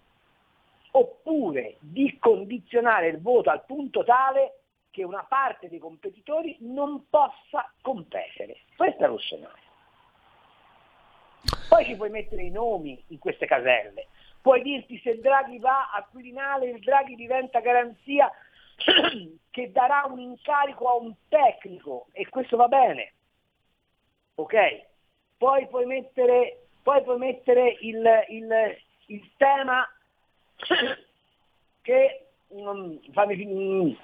[0.93, 4.62] oppure di condizionare il voto al punto tale
[4.93, 8.59] che una parte dei competitori non possa competere.
[8.77, 9.71] Questo è lo scenario.
[11.69, 14.07] Poi ci puoi mettere i nomi in queste caselle,
[14.41, 18.31] puoi dirti se Draghi va a Quirinale, il Draghi diventa garanzia
[19.51, 23.15] che darà un incarico a un tecnico e questo va bene.
[24.35, 24.85] Ok?
[25.39, 28.77] Poi puoi mettere, poi puoi mettere il, il,
[29.07, 29.89] il tema
[31.81, 33.99] che um, fammi,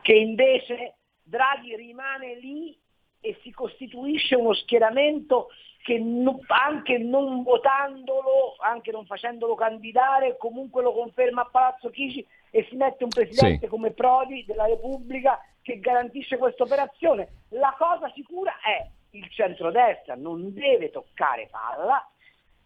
[0.00, 2.78] che invece Draghi rimane lì
[3.20, 5.48] e si costituisce uno schieramento
[5.82, 6.00] che
[6.46, 12.76] anche non votandolo, anche non facendolo candidare, comunque lo conferma a Palazzo Chigi e si
[12.76, 13.66] mette un presidente sì.
[13.66, 17.44] come Prodi della Repubblica che garantisce questa operazione.
[17.50, 22.08] La cosa sicura è il centrodestra non deve toccare palla,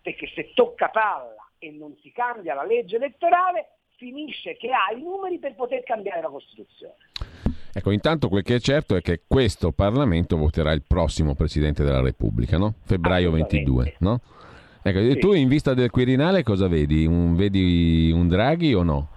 [0.00, 5.02] perché se tocca palla e non si cambia la legge elettorale, finisce che ha i
[5.02, 6.94] numeri per poter cambiare la Costituzione.
[7.72, 12.00] Ecco, intanto quel che è certo è che questo Parlamento voterà il prossimo Presidente della
[12.00, 12.74] Repubblica, no?
[12.84, 14.20] Febbraio 22, no?
[14.82, 15.18] Ecco, sì.
[15.18, 17.06] tu in vista del Quirinale cosa vedi?
[17.06, 19.08] Un, vedi un Draghi o no?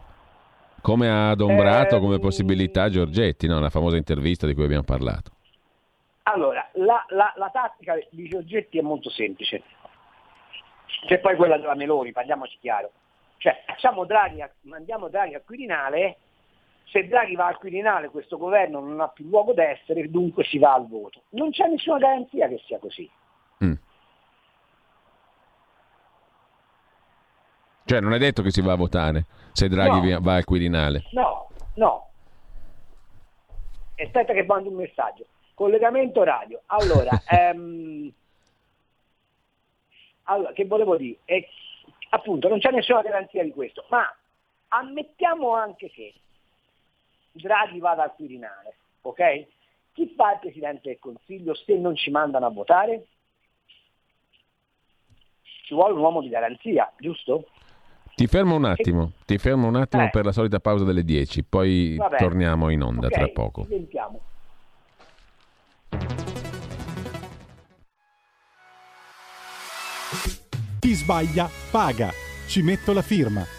[0.81, 3.59] Come ha adombrato eh, come possibilità Giorgetti, no?
[3.59, 5.31] la famosa intervista di cui abbiamo parlato.
[6.23, 9.61] Allora, la, la, la tattica di Giorgetti è molto semplice.
[11.05, 12.91] C'è poi quella della Meloni, parliamoci chiaro.
[13.37, 16.17] Cioè, facciamo Draghi, mandiamo Draghi al Quirinale
[16.91, 20.73] se Draghi va al Quirinale questo governo non ha più luogo d'essere, dunque si va
[20.73, 21.23] al voto.
[21.30, 23.10] Non c'è nessuna garanzia che sia così.
[23.63, 23.73] Mm.
[27.86, 30.19] Cioè non è detto che si va a votare se Draghi no.
[30.21, 31.04] va al Quirinale.
[31.12, 32.08] No, no.
[33.95, 35.25] Aspetta che mando un messaggio.
[35.54, 36.62] Collegamento radio.
[36.67, 38.12] Allora, ehm,
[40.23, 41.45] allora, che volevo dire, è,
[42.10, 44.12] appunto non c'è nessuna garanzia di questo, ma
[44.69, 46.13] ammettiamo anche che
[47.41, 49.47] Draghi vada al Quirinale, ok?
[49.93, 53.08] Chi fa il Presidente del Consiglio se non ci mandano a votare?
[55.41, 57.47] Ci vuole un uomo di garanzia, giusto?
[58.15, 60.10] Ti fermo un attimo, ti fermo un attimo eh.
[60.10, 63.65] per la solita pausa delle 10, poi torniamo in onda okay, tra poco.
[63.65, 64.19] Sentiamo.
[70.80, 72.10] Chi sbaglia paga.
[72.47, 73.59] Ci metto la firma.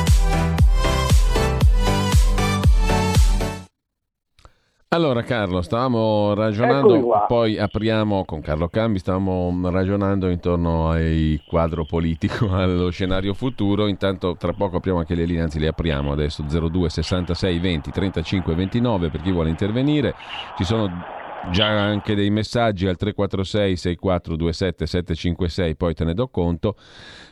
[4.93, 12.51] Allora Carlo, stavamo ragionando, poi apriamo con Carlo Cambi, stavamo ragionando intorno al quadro politico,
[12.51, 16.43] allo scenario futuro, intanto tra poco apriamo anche le linee, anzi le apriamo adesso.
[16.43, 20.13] 02 66 20 35 29 per chi vuole intervenire,
[20.57, 26.75] ci sono già anche dei messaggi al 346 6427 756, poi te ne do conto.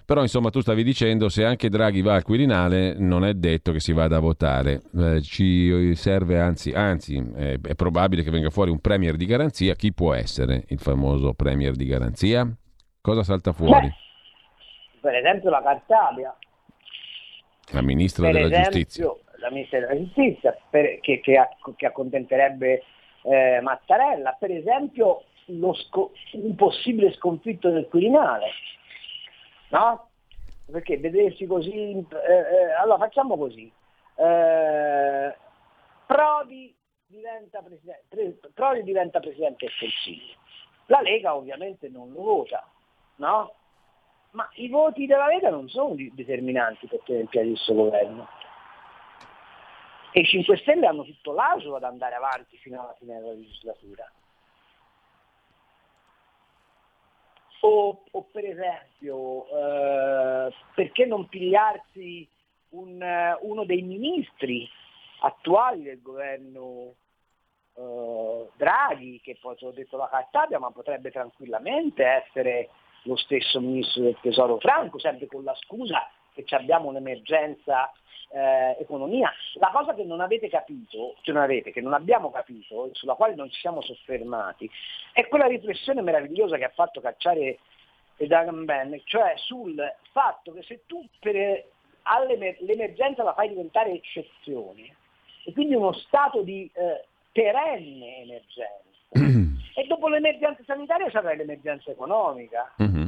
[0.06, 3.80] Però insomma tu stavi dicendo se anche Draghi va al Quirinale non è detto che
[3.80, 8.72] si vada a votare, eh, ci serve anzi, anzi è, è probabile che venga fuori
[8.72, 12.48] un premier di garanzia, chi può essere il famoso premier di garanzia?
[13.02, 13.88] Cosa salta fuori?
[13.88, 16.36] Beh, per esempio la Cartabia.
[17.72, 19.06] La ministra per della esempio, giustizia.
[19.38, 21.38] La ministra della giustizia per, che, che,
[21.76, 22.84] che, accontenterebbe
[23.24, 25.24] eh, Mattarella, per esempio
[25.74, 28.52] sco- un possibile sconfitto del Quirinale
[29.70, 30.08] no?
[30.72, 31.72] Perché vedersi così...
[31.72, 32.06] Eh,
[32.38, 33.72] eh, allora facciamo così.
[34.16, 35.36] Eh,
[36.06, 36.76] Prodi,
[37.08, 40.36] diventa presidente, Prodi diventa Presidente del Consiglio.
[40.88, 42.68] La Lega ovviamente non lo vota,
[43.18, 43.54] no?
[44.32, 48.28] Ma i voti della Lega non sono determinanti per tenere in piedi questo governo.
[50.12, 54.12] E i 5 Stelle hanno tutto l'asio ad andare avanti fino alla fine della legislatura.
[57.62, 62.28] O, o per esempio, eh, perché non pigliarsi
[62.70, 64.68] un, uno dei ministri
[65.22, 66.96] attuali del governo
[67.76, 72.70] eh, Draghi, che poi ho detto la Cartabia, ma potrebbe tranquillamente essere
[73.04, 76.10] lo stesso ministro del tesoro Franco, sempre con la scusa
[76.44, 77.92] che abbiamo un'emergenza
[78.32, 79.32] eh, economia.
[79.56, 83.16] La cosa che non avete capito, cioè non avete, che non abbiamo capito, e sulla
[83.16, 84.70] quale non ci siamo soffermati,
[85.14, 87.60] è quella riflessione meravigliosa che ha fatto cacciare
[88.18, 91.64] Ben, cioè sul fatto che se tu per,
[92.60, 94.96] l'emergenza la fai diventare eccezione,
[95.46, 99.08] e quindi uno stato di eh, perenne emergenza,
[99.80, 103.08] e dopo l'emergenza sanitaria sarà l'emergenza economica, mm-hmm.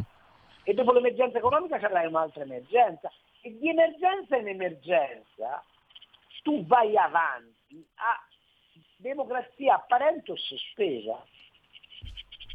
[0.71, 5.61] E dopo l'emergenza economica sarà un'altra emergenza, e di emergenza in emergenza
[6.43, 8.25] tu vai avanti a
[8.95, 11.21] democrazia apparente o sospesa.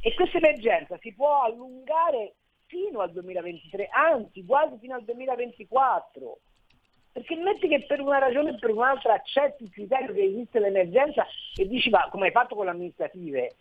[0.00, 6.38] E questa emergenza si può allungare fino al 2023, anzi quasi fino al 2024.
[7.12, 11.26] Perché metti che per una ragione o per un'altra accetti il criterio che esiste l'emergenza
[11.54, 13.56] e dici ma come hai fatto con le amministrative,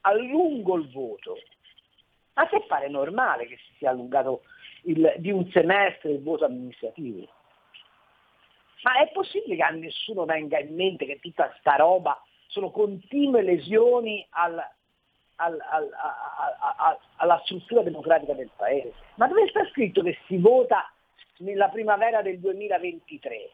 [0.00, 1.36] allungo il voto.
[2.34, 4.42] Ma se pare normale che si sia allungato
[4.82, 7.28] il, di un semestre il voto amministrativo?
[8.82, 13.42] Ma è possibile che a nessuno venga in mente che tutta sta roba sono continue
[13.42, 14.62] lesioni al,
[15.36, 18.92] al, al, alla struttura democratica del Paese?
[19.14, 20.90] Ma dove sta scritto che si vota
[21.38, 23.50] nella primavera del 2023?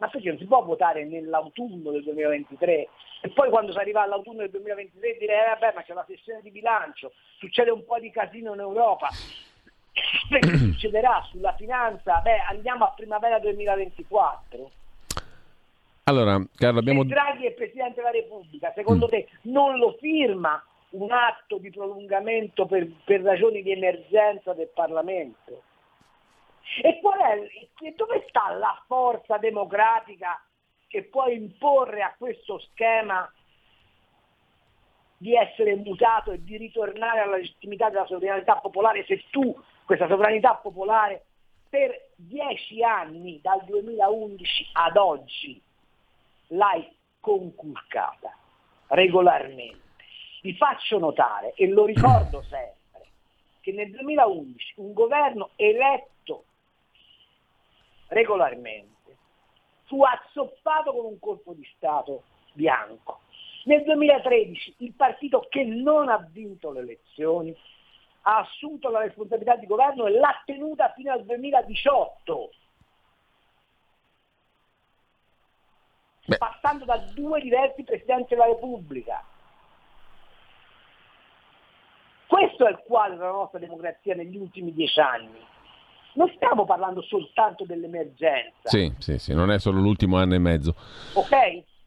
[0.00, 2.88] Ma perché non si può votare nell'autunno del 2023
[3.22, 6.40] e poi quando si arriva all'autunno del 2023 dire eh, vabbè ma c'è la sessione
[6.40, 9.08] di bilancio, succede un po' di casino in Europa,
[10.72, 12.20] succederà sulla finanza?
[12.20, 14.70] Beh, andiamo a primavera 2024.
[16.04, 17.02] Allora, Carlo, abbiamo...
[17.02, 19.08] Se Draghi è Presidente della Repubblica, secondo mm.
[19.08, 25.62] te non lo firma un atto di prolungamento per, per ragioni di emergenza del Parlamento?
[26.82, 30.40] E è, dove sta la forza democratica
[30.86, 33.30] che può imporre a questo schema
[35.16, 39.54] di essere mutato e di ritornare alla legittimità della sovranità popolare se tu
[39.84, 41.24] questa sovranità popolare
[41.68, 45.60] per dieci anni, dal 2011 ad oggi,
[46.48, 46.88] l'hai
[47.20, 48.36] conculcata
[48.88, 49.88] regolarmente.
[50.42, 53.08] Vi faccio notare, e lo ricordo sempre,
[53.60, 56.09] che nel 2011 un governo eletto
[58.10, 59.16] regolarmente
[59.84, 63.20] fu azzoppato con un colpo di Stato bianco.
[63.64, 67.56] Nel 2013 il partito che non ha vinto le elezioni
[68.22, 72.50] ha assunto la responsabilità di governo e l'ha tenuta fino al 2018.
[76.26, 76.36] Beh.
[76.36, 79.24] passando da due diversi Presidenti della Repubblica.
[82.28, 85.44] Questo è il quadro della nostra democrazia negli ultimi dieci anni.
[86.14, 88.68] Non stiamo parlando soltanto dell'emergenza.
[88.68, 90.74] Sì, sì, sì, non è solo l'ultimo anno e mezzo.
[91.14, 91.32] Ok?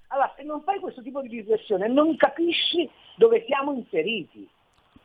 [0.07, 4.47] Allora, se non fai questo tipo di riflessione, non capisci dove siamo inseriti.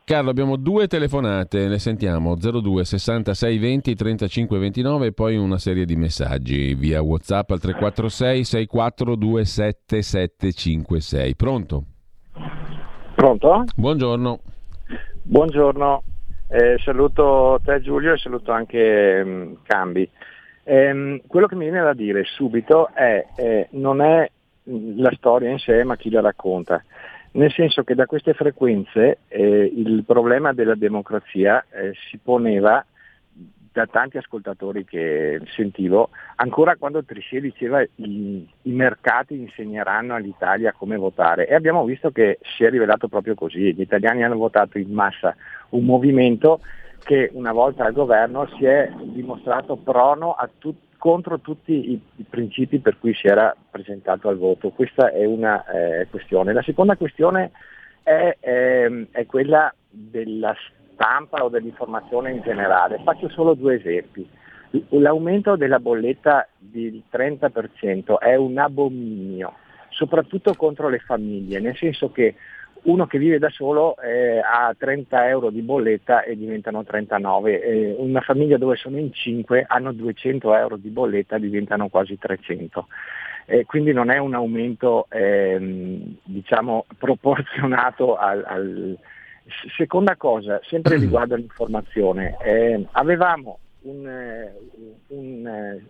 [0.09, 5.85] Carlo, abbiamo due telefonate, le sentiamo 02 66 20 35 29 e poi una serie
[5.85, 11.35] di messaggi via WhatsApp al 346 6427 756.
[11.35, 11.83] Pronto?
[13.13, 13.65] Pronto?
[13.75, 14.39] Buongiorno.
[15.21, 16.03] Buongiorno,
[16.49, 20.09] eh, saluto te Giulio e saluto anche um, Cambi.
[20.63, 24.29] Eh, quello che mi viene da dire subito è eh, non è
[24.63, 26.83] la storia in sé ma chi la racconta
[27.31, 32.83] nel senso che da queste frequenze eh, il problema della democrazia eh, si poneva
[33.71, 40.97] da tanti ascoltatori che sentivo, ancora quando Trichet diceva i, i mercati insegneranno all'Italia come
[40.97, 44.91] votare e abbiamo visto che si è rivelato proprio così, gli italiani hanno votato in
[44.91, 45.35] massa
[45.69, 46.61] un movimento
[47.03, 52.25] che una volta al governo si è dimostrato prono a tutti contro tutti i, i,
[52.29, 54.69] principi per cui si era presentato al voto.
[54.69, 56.51] Questa è una eh, questione.
[56.51, 57.51] La seconda questione
[58.03, 60.53] è, è, è, quella della
[60.99, 62.99] stampa o dell'informazione in generale.
[63.05, 64.27] Faccio solo due esempi.
[64.89, 69.53] L'aumento della bolletta del 30% è un abominio,
[69.87, 72.35] soprattutto contro le famiglie, nel senso che
[72.81, 77.95] uno che vive da solo eh, ha 30 euro di bolletta e diventano 39, eh,
[77.97, 82.87] una famiglia dove sono in 5 hanno 200 euro di bolletta e diventano quasi 300.
[83.45, 88.97] Eh, quindi non è un aumento ehm, diciamo, proporzionato al, al,
[89.75, 94.53] Seconda cosa, sempre riguardo all'informazione, eh, avevamo un, eh,
[95.07, 95.85] un, eh,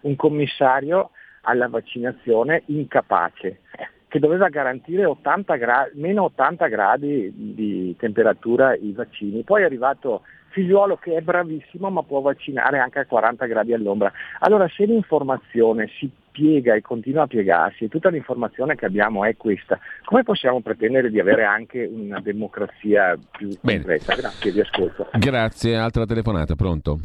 [0.00, 1.10] un commissario
[1.42, 3.60] alla vaccinazione incapace
[4.08, 9.42] che doveva garantire 80 gra- meno 80 gradi di temperatura i vaccini.
[9.42, 14.10] Poi è arrivato figliuolo che è bravissimo ma può vaccinare anche a 40 gradi all'ombra.
[14.38, 19.34] Allora se l'informazione si piega e continua a piegarsi e tutta l'informazione che abbiamo è
[19.38, 24.14] questa, come possiamo pretendere di avere anche una democrazia più completa?
[24.14, 25.08] Grazie, vi ascolto.
[25.18, 26.98] Grazie, altra telefonata, pronto?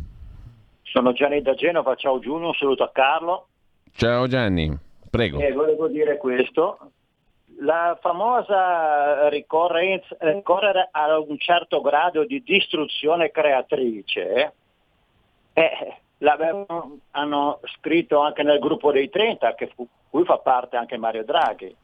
[0.81, 3.47] Sono Gianni da Genova, ciao Giuno, un saluto a Carlo.
[3.93, 4.77] Ciao Gianni,
[5.09, 5.39] prego.
[5.39, 6.91] Eh, volevo dire questo,
[7.61, 14.53] la famosa ricorrenza, ricorrere a un certo grado di distruzione creatrice,
[15.53, 15.95] eh,
[17.11, 21.75] hanno scritto anche nel gruppo dei 30, che fu, cui fa parte anche Mario Draghi.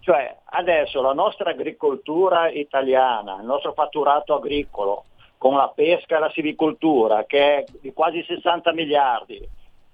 [0.00, 5.04] Cioè adesso la nostra agricoltura italiana, il nostro fatturato agricolo,
[5.38, 9.46] con la pesca e la silvicoltura, che è di quasi 60 miliardi,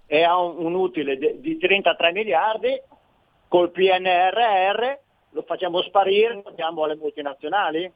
[0.07, 2.81] e ha un, un utile di, di 33 miliardi,
[3.49, 4.99] col PNRR
[5.31, 7.91] lo facciamo sparire, lo diamo alle multinazionali?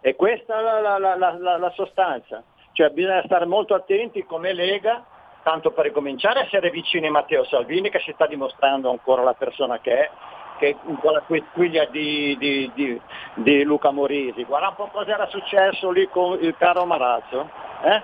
[0.00, 2.42] E questa è la, la, la, la, sostanza.
[2.72, 5.04] Cioè bisogna stare molto attenti come Lega
[5.42, 9.78] tanto per ricominciare, essere vicini a Matteo Salvini che si sta dimostrando ancora la persona
[9.78, 10.10] che è,
[10.58, 13.00] che con la quisquiglia di, di, di,
[13.34, 14.44] di, Luca Morisi.
[14.44, 17.48] Guarda un po' cosa era successo lì con il caro Marazzo.
[17.82, 18.02] Eh?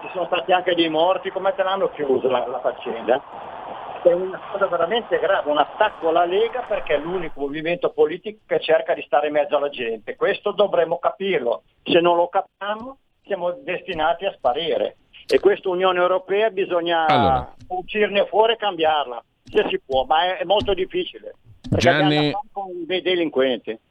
[0.00, 3.22] Ci sono stati anche dei morti, come te l'hanno chiuso la, la faccenda?
[4.02, 8.60] È una cosa veramente grave, un attacco alla Lega perché è l'unico movimento politico che
[8.60, 10.16] cerca di stare in mezzo alla gente.
[10.16, 11.62] Questo dovremmo capirlo.
[11.82, 14.96] Se non lo capiamo siamo destinati a sparire.
[15.28, 17.54] E questa Unione Europea bisogna allora.
[17.68, 21.34] uscirne fuori e cambiarla, se si può, ma è, è molto difficile.
[21.68, 22.32] Gianni.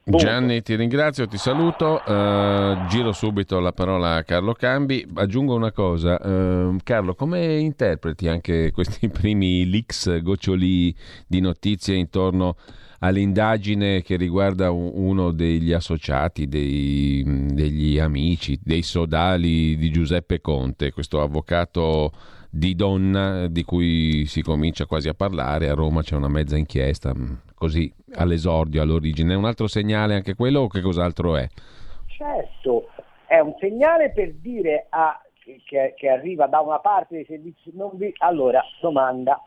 [0.04, 2.00] Gianni, ti ringrazio, ti saluto.
[2.06, 5.06] Uh, giro subito la parola a Carlo Cambi.
[5.14, 6.18] Aggiungo una cosa.
[6.22, 10.94] Uh, Carlo, come interpreti anche questi primi leaks, goccioli
[11.26, 12.56] di notizie intorno
[13.00, 21.20] all'indagine che riguarda uno degli associati, dei, degli amici, dei sodali di Giuseppe Conte, questo
[21.20, 22.12] avvocato
[22.50, 25.68] di donna di cui si comincia quasi a parlare.
[25.68, 29.34] A Roma c'è una mezza inchiesta, mm, così all'esordio, all'origine.
[29.34, 31.46] È un altro segnale anche quello o che cos'altro è?
[32.06, 32.88] Certo,
[33.26, 35.20] è un segnale per dire a,
[35.64, 38.12] che, che, arriva da una parte dei servizi vi...
[38.18, 39.42] Allora, domanda.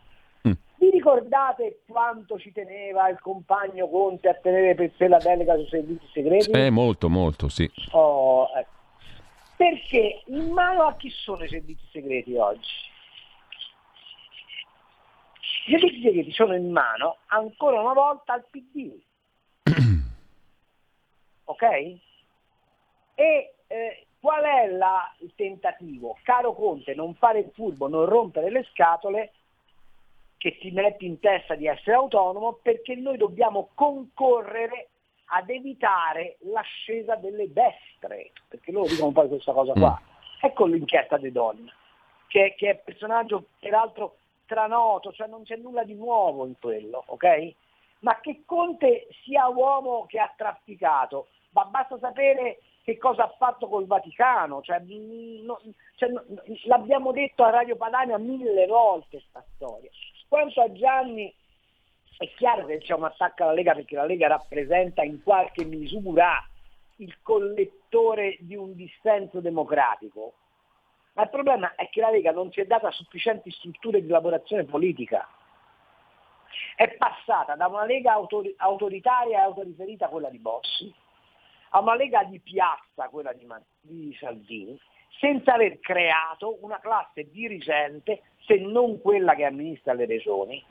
[0.79, 5.67] Vi ricordate quanto ci teneva il compagno Conte a tenere per sé la delega sui
[5.67, 6.51] servizi segreti?
[6.51, 7.69] Eh, molto, molto, sì.
[7.91, 8.77] Oh, ecco.
[9.57, 12.69] Perché in mano a chi sono i servizi segreti oggi?
[15.65, 18.97] Gli servizi segreti sono in mano ancora una volta al PD.
[21.43, 21.63] ok?
[23.15, 26.17] E eh, qual è la, il tentativo?
[26.23, 29.33] Caro Conte, non fare il furbo, non rompere le scatole
[30.39, 34.87] che ti metti in testa di essere autonomo perché noi dobbiamo concorrere
[35.31, 39.99] ad evitare l'ascesa delle destre, perché loro dicono poi questa cosa qua.
[40.01, 40.07] Mm.
[40.41, 41.69] Ecco l'inchiesta di Donna,
[42.27, 44.15] che, che è personaggio peraltro
[44.45, 47.53] stranoto, cioè non c'è nulla di nuovo in quello, ok?
[47.99, 53.67] Ma che Conte sia uomo che ha trafficato, ma basta sapere che cosa ha fatto
[53.67, 55.59] col Vaticano, cioè, mm, no,
[55.95, 56.23] cioè, no,
[56.63, 59.89] l'abbiamo detto a Radio Padania mille volte questa storia.
[60.29, 61.33] Quanto a Gianni
[62.19, 66.39] è chiaro che c'è un attacco alla Lega perché la Lega rappresenta in qualche misura
[66.97, 70.33] il collettore di un dissenso democratico,
[71.13, 74.65] ma il problema è che la Lega non si è data sufficienti strutture di elaborazione
[74.65, 75.27] politica.
[76.75, 80.93] È passata da una Lega autor- autoritaria e autoriferita, quella di Bossi,
[81.69, 84.79] a una Lega di piazza, quella di, Man- di Salvini,
[85.19, 90.63] senza aver creato una classe dirigente, se non quella che amministra le regioni,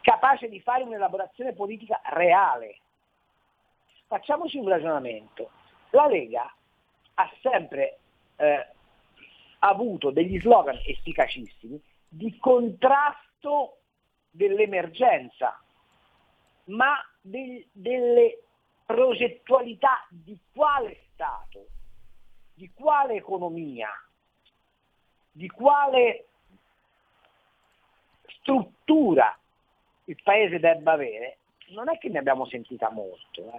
[0.00, 2.80] capace di fare un'elaborazione politica reale.
[4.08, 5.50] Facciamoci un ragionamento.
[5.90, 6.52] La Lega
[7.14, 7.98] ha sempre
[8.36, 8.66] eh,
[9.60, 13.78] avuto degli slogan efficacissimi di contrasto
[14.28, 15.62] dell'emergenza,
[16.64, 18.42] ma de- delle
[18.84, 21.66] progettualità di quale Stato,
[22.54, 23.88] di quale economia,
[25.30, 26.26] di quale
[28.42, 29.36] struttura
[30.04, 31.38] il Paese debba avere,
[31.68, 33.50] non è che ne abbiamo sentita molto.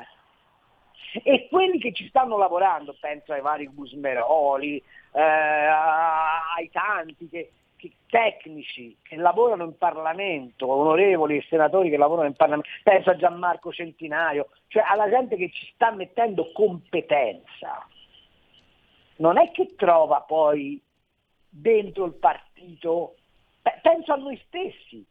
[1.14, 1.22] Eh.
[1.24, 4.78] E quelli che ci stanno lavorando, penso ai vari Gusmeroli,
[5.12, 12.28] eh, ai tanti che, che, tecnici che lavorano in Parlamento, onorevoli e senatori che lavorano
[12.28, 17.88] in Parlamento, penso a Gianmarco Centinaio, cioè alla gente che ci sta mettendo competenza.
[19.18, 20.82] Non è che trova poi
[21.48, 23.16] dentro il partito,
[23.82, 25.06] penso a noi stessi,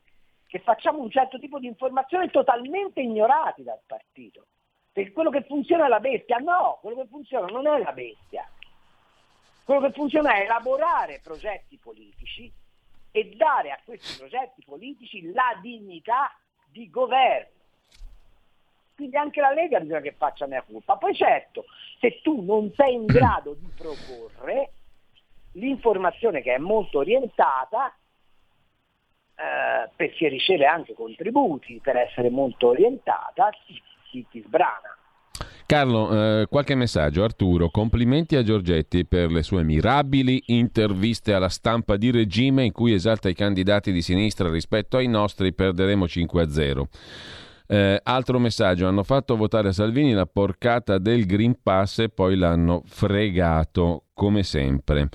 [0.46, 4.46] che facciamo un certo tipo di informazioni totalmente ignorati dal partito.
[4.92, 6.36] Perché quello che funziona è la bestia.
[6.36, 8.46] No, quello che funziona non è la bestia.
[9.64, 12.52] Quello che funziona è elaborare progetti politici
[13.10, 16.30] e dare a questi progetti politici la dignità
[16.66, 17.60] di governo.
[18.94, 20.96] Quindi anche la Lega bisogna che faccia mia colpa.
[20.96, 21.64] Poi certo,
[21.98, 24.72] se tu non sei in grado di proporre
[25.52, 27.94] l'informazione che è molto orientata,
[29.42, 33.50] eh, perché riceve anche contributi per essere molto orientata,
[34.10, 34.96] ti, ti sbrana.
[35.66, 37.24] Carlo, eh, qualche messaggio.
[37.24, 42.92] Arturo, complimenti a Giorgetti per le sue mirabili interviste alla stampa di regime in cui
[42.92, 46.84] esalta i candidati di sinistra rispetto ai nostri, perderemo 5-0.
[47.66, 52.36] Eh, altro messaggio, hanno fatto votare a Salvini la porcata del Green Pass e poi
[52.36, 55.08] l'hanno fregato come sempre.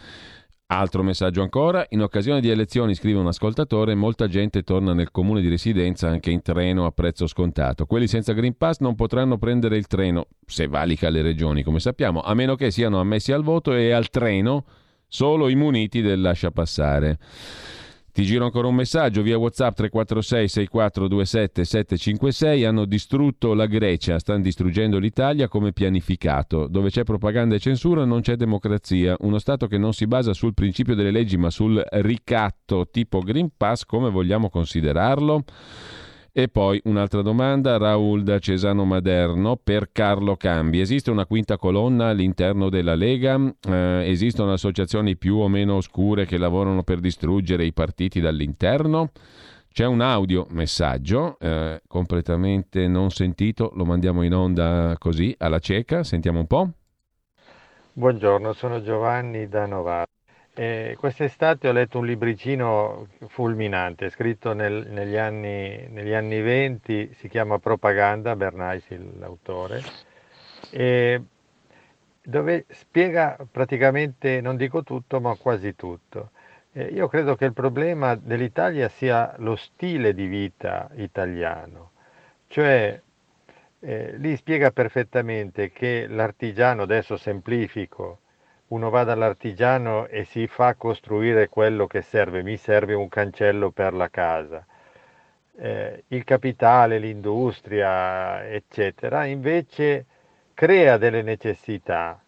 [0.69, 5.39] Altro messaggio ancora, in occasione di elezioni, scrive un ascoltatore, molta gente torna nel comune
[5.39, 7.85] di residenza anche in treno a prezzo scontato.
[7.85, 12.19] Quelli senza Green Pass non potranno prendere il treno, se valica le regioni, come sappiamo,
[12.19, 14.65] a meno che siano ammessi al voto e al treno
[15.07, 17.17] solo i muniti del lascia passare.
[18.17, 22.65] Ti giro ancora un messaggio via WhatsApp 346 6427 756.
[22.65, 26.65] Hanno distrutto la Grecia, stanno distruggendo l'Italia come pianificato.
[26.67, 29.15] Dove c'è propaganda e censura non c'è democrazia.
[29.19, 33.51] Uno Stato che non si basa sul principio delle leggi ma sul ricatto tipo Green
[33.55, 35.43] Pass, come vogliamo considerarlo?
[36.39, 40.79] E poi un'altra domanda, Raul da Cesano Maderno, per Carlo Cambi.
[40.79, 43.39] Esiste una quinta colonna all'interno della Lega?
[43.67, 49.09] Eh, esistono associazioni più o meno oscure che lavorano per distruggere i partiti dall'interno?
[49.73, 56.03] C'è un audio messaggio eh, completamente non sentito, lo mandiamo in onda così alla cieca,
[56.03, 56.69] sentiamo un po'.
[57.93, 60.16] Buongiorno, sono Giovanni da Novara.
[60.59, 67.27] Eh, quest'estate ho letto un libricino fulminante, scritto nel, negli, anni, negli, anni, 20, si
[67.29, 68.87] chiama Propaganda, Bernays
[69.19, 69.83] l'autore,
[72.23, 76.31] dove spiega praticamente, non dico tutto, ma quasi tutto.
[76.71, 81.91] Eh, io credo che il problema dell'Italia sia lo stile di vita italiano,
[82.47, 82.99] cioè
[83.79, 88.21] eh, lì spiega perfettamente che l'artigiano, adesso semplifico,
[88.69, 93.93] uno va dall'artigiano e si fa costruire quello che serve, mi serve un cancello per
[93.93, 94.65] la casa.
[95.59, 100.05] Eh, il capitale, l'industria, eccetera, invece
[100.53, 102.21] crea delle necessità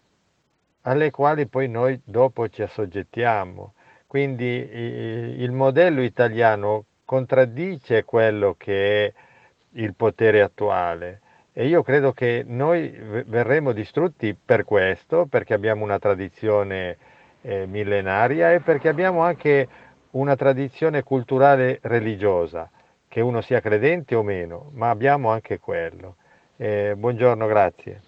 [0.83, 3.73] alle quali poi noi dopo ci assoggettiamo.
[4.07, 9.13] Quindi il modello italiano contraddice quello che è
[9.73, 11.21] il potere attuale
[11.53, 12.89] e io credo che noi
[13.25, 16.97] verremo distrutti per questo, perché abbiamo una tradizione
[17.41, 19.67] eh, millenaria e perché abbiamo anche
[20.11, 22.69] una tradizione culturale religiosa,
[23.07, 26.15] che uno sia credente o meno, ma abbiamo anche quello.
[26.55, 28.01] Eh, buongiorno, grazie.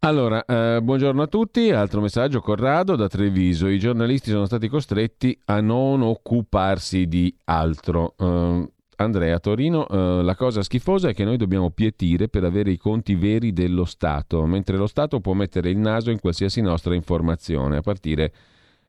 [0.00, 5.36] Allora, eh, buongiorno a tutti, altro messaggio, Corrado da Treviso, i giornalisti sono stati costretti
[5.46, 8.14] a non occuparsi di altro.
[8.18, 12.78] Uh, Andrea Torino, eh, la cosa schifosa è che noi dobbiamo pietire per avere i
[12.78, 17.76] conti veri dello Stato, mentre lo Stato può mettere il naso in qualsiasi nostra informazione,
[17.76, 18.32] a partire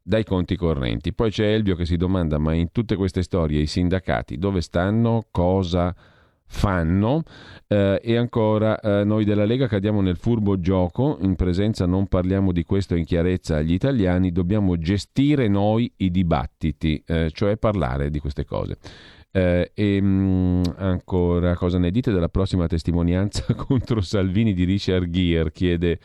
[0.02, 1.12] dai conti correnti.
[1.12, 5.26] Poi c'è Elvio che si domanda, ma in tutte queste storie i sindacati dove stanno?
[5.30, 5.94] Cosa
[6.46, 7.24] fanno?
[7.68, 12.54] Eh, e ancora eh, noi della Lega cadiamo nel furbo gioco, in presenza non parliamo
[12.54, 18.20] di questo in chiarezza agli italiani, dobbiamo gestire noi i dibattiti, eh, cioè parlare di
[18.20, 18.78] queste cose.
[19.38, 25.12] Eh, e mh, mm, ancora, cosa ne dite della prossima testimonianza contro Salvini di Richard
[25.12, 25.52] Gere?
[25.52, 26.00] Chiede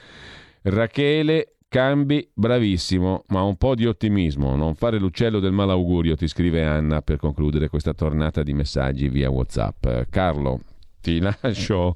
[0.62, 6.62] Rachele Cambi, bravissimo, ma un po' di ottimismo, non fare l'uccello del malaugurio, ti scrive
[6.62, 9.86] Anna per concludere questa tornata di messaggi via WhatsApp.
[10.10, 10.60] Carlo,
[11.02, 11.94] ti lascio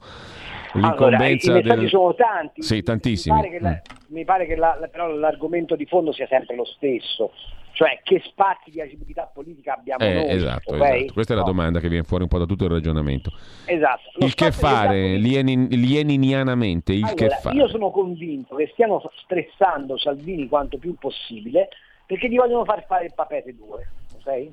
[0.75, 1.89] l'incombenza allora, i, messaggi del...
[1.89, 2.63] sono tanti.
[2.63, 3.35] Sì, tantissimi.
[3.35, 4.15] Mi pare che, la, mm.
[4.15, 7.31] mi pare che la, però l'argomento di fondo sia sempre lo stesso
[7.77, 10.31] cioè che spazi di agibilità politica abbiamo eh, noi.
[10.31, 13.31] Esatto, esatto, questa è la domanda che viene fuori un po' da tutto il ragionamento.
[13.67, 14.13] Esatto.
[14.15, 17.55] Lo il che fare, lienin, lieninianamente, il allora, che fare.
[17.55, 21.69] Io sono convinto che stiamo stressando Salvini quanto più possibile
[22.07, 23.89] perché gli vogliono far fare il papete 2,
[24.21, 24.51] ok?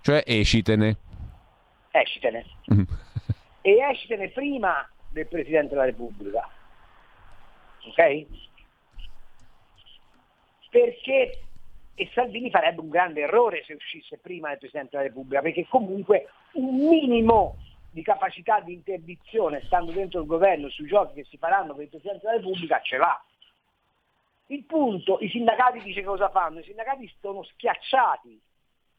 [0.00, 0.96] Cioè escitene.
[1.90, 2.44] Escitene.
[3.62, 6.48] E escitene prima del Presidente della Repubblica.
[7.86, 8.26] Ok?
[10.70, 11.40] Perché
[12.00, 16.30] e Salvini farebbe un grande errore se uscisse prima del Presidente della Repubblica, perché comunque
[16.52, 17.56] un minimo
[17.90, 21.90] di capacità di interdizione, stando dentro il governo, sui giochi che si faranno per il
[21.90, 23.22] Presidente della Repubblica, ce l'ha.
[24.46, 26.60] Il punto, i sindacati dice cosa fanno?
[26.60, 28.40] I sindacati sono schiacciati.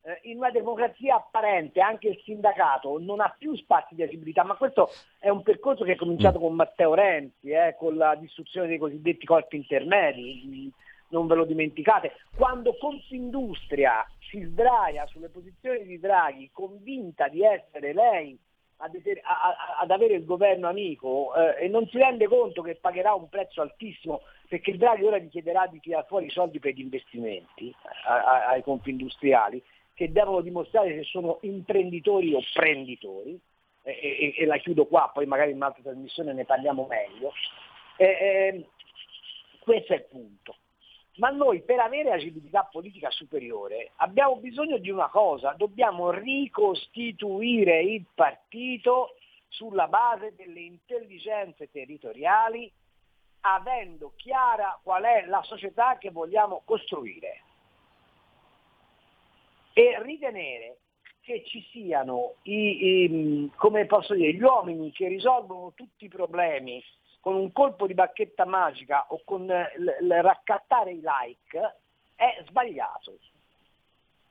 [0.04, 4.56] Eh, in una democrazia apparente anche il sindacato non ha più spazi di agibilità, ma
[4.56, 4.90] questo
[5.20, 9.26] è un percorso che è cominciato con Matteo Renzi, eh, con la distruzione dei cosiddetti
[9.26, 10.74] corpi intermedi
[11.12, 17.94] non ve lo dimenticate, quando Confindustria si sdraia sulle posizioni di Draghi, convinta di essere
[17.94, 18.38] lei
[18.78, 19.00] ad,
[19.80, 23.62] ad avere il governo amico eh, e non si rende conto che pagherà un prezzo
[23.62, 27.74] altissimo perché Draghi ora gli chiederà di tirare fuori i soldi per gli investimenti
[28.06, 29.62] a, a, ai confindustriali
[30.02, 33.40] che devono dimostrare se sono imprenditori o prenditori
[33.84, 37.32] e, e, e, la chiudo qua, poi magari in un'altra trasmissione ne parliamo meglio.
[37.98, 38.66] Eh,
[39.60, 40.56] questo è il punto.
[41.18, 48.04] Ma noi per avere agibilità politica superiore abbiamo bisogno di una cosa, dobbiamo ricostituire il
[48.16, 49.18] partito
[49.50, 52.72] sulla base delle intelligenze territoriali,
[53.42, 57.44] avendo chiara qual è la società che vogliamo costruire.
[59.74, 60.78] E ritenere
[61.22, 63.52] che ci siano i, i,
[64.16, 66.84] dire, gli uomini che risolvono tutti i problemi
[67.20, 71.76] con un colpo di bacchetta magica o con il raccattare i like
[72.16, 73.18] è sbagliato.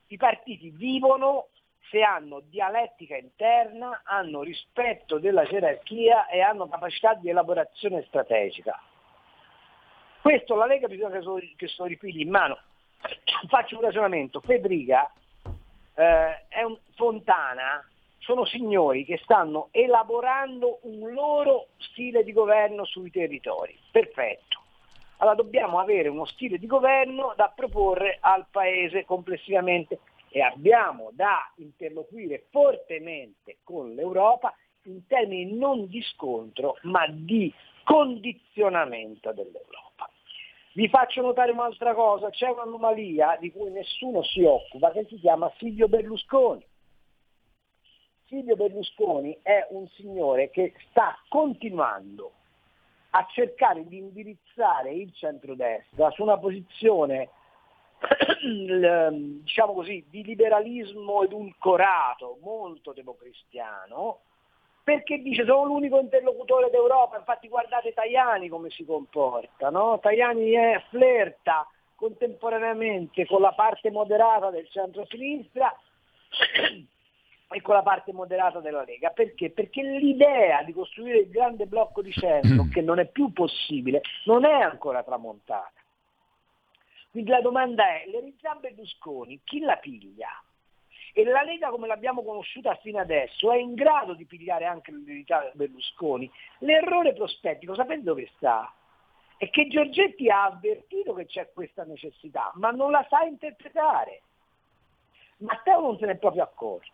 [0.07, 1.47] I partiti vivono
[1.89, 8.79] se hanno dialettica interna, hanno rispetto della gerarchia e hanno capacità di elaborazione strategica.
[10.21, 11.19] Questo la Lega bisogna
[11.55, 12.59] che se lo ripigli in mano.
[13.47, 14.39] Faccio un ragionamento.
[14.41, 15.11] Federica
[16.01, 17.85] eh, è un, Fontana
[18.17, 23.77] sono signori che stanno elaborando un loro stile di governo sui territori.
[23.91, 24.59] Perfetto.
[25.17, 29.99] Allora dobbiamo avere uno stile di governo da proporre al Paese complessivamente
[30.29, 39.31] e abbiamo da interloquire fortemente con l'Europa in termini non di scontro ma di condizionamento
[39.31, 39.90] dell'Europa.
[40.73, 45.51] Vi faccio notare un'altra cosa, c'è un'anomalia di cui nessuno si occupa che si chiama
[45.57, 46.65] Silvio Berlusconi.
[48.27, 52.31] Silvio Berlusconi è un signore che sta continuando
[53.09, 57.29] a cercare di indirizzare il centrodestra su una posizione
[58.41, 64.21] diciamo così, di liberalismo edulcorato, molto democristiano,
[64.91, 69.97] perché dice sono l'unico interlocutore d'Europa, infatti guardate Tajani come si comporta, no?
[70.01, 71.65] Tajani è, flirta
[71.95, 75.73] contemporaneamente con la parte moderata del centro-sinistra
[77.53, 79.11] e con la parte moderata della Lega.
[79.11, 79.49] Perché?
[79.51, 84.43] Perché l'idea di costruire il grande blocco di centro, che non è più possibile, non
[84.43, 85.71] è ancora tramontata.
[87.11, 90.27] Quindi la domanda è, l'eredità Berlusconi, chi la piglia?
[91.13, 95.49] E la Lega come l'abbiamo conosciuta fino adesso è in grado di pigliare anche l'eredità
[95.53, 96.31] Berlusconi.
[96.59, 98.73] L'errore prospettico, sapete dove sta?
[99.37, 104.21] È che Giorgetti ha avvertito che c'è questa necessità, ma non la sa interpretare.
[105.37, 106.91] Matteo non se n'è proprio accorto.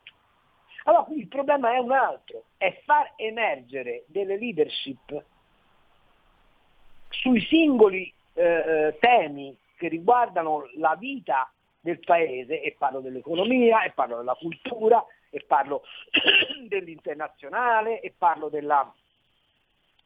[0.85, 5.23] Allora qui il problema è un altro, è far emergere delle leadership
[7.09, 11.51] sui singoli eh, eh temi che riguardano la vita
[11.87, 15.83] del paese e parlo dell'economia e parlo della cultura e parlo
[16.67, 18.93] dell'internazionale e parlo della,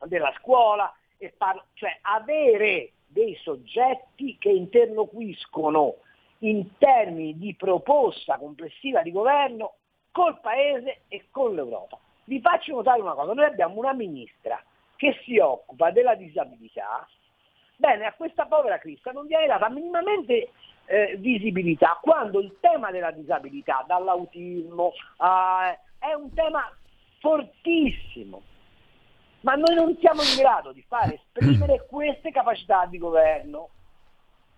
[0.06, 5.96] della scuola e parlo, cioè avere dei soggetti che interloquiscono
[6.40, 9.78] in termini di proposta complessiva di governo
[10.12, 11.98] col Paese e con l'Europa.
[12.26, 14.64] Vi faccio notare una cosa, noi abbiamo una ministra
[14.98, 17.08] che si occupa della disabilità,
[17.76, 20.52] bene, a questa povera Crista non viene data minimamente
[20.92, 26.70] eh, visibilità, quando il tema della disabilità, dall'autismo, eh, è un tema
[27.20, 28.42] fortissimo,
[29.42, 33.70] ma noi non siamo in grado di far esprimere queste capacità di governo.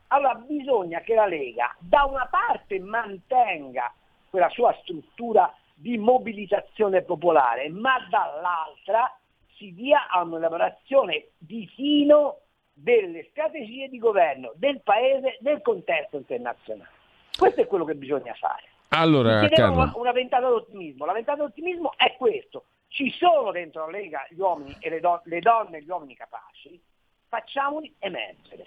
[0.07, 3.93] Allora bisogna che la Lega da una parte mantenga
[4.29, 9.15] quella sua struttura di mobilitazione popolare, ma dall'altra
[9.55, 12.39] si dia a un'elaborazione di fino
[12.73, 16.89] delle strategie di governo del Paese nel contesto internazionale.
[17.37, 18.63] Questo è quello che bisogna fare.
[18.89, 21.05] Allora, una, una ventata d'ottimismo.
[21.05, 22.65] La ventata d'ottimismo è questo.
[22.87, 26.15] Ci sono dentro la Lega gli uomini e le, don- le donne e gli uomini
[26.15, 26.79] capaci,
[27.27, 28.65] facciamoli emergere.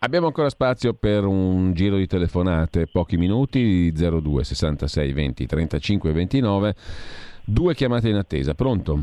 [0.00, 6.74] Abbiamo ancora spazio per un giro di telefonate, pochi minuti, 02 66 20 35 29,
[7.44, 8.54] due chiamate in attesa.
[8.54, 9.02] Pronto?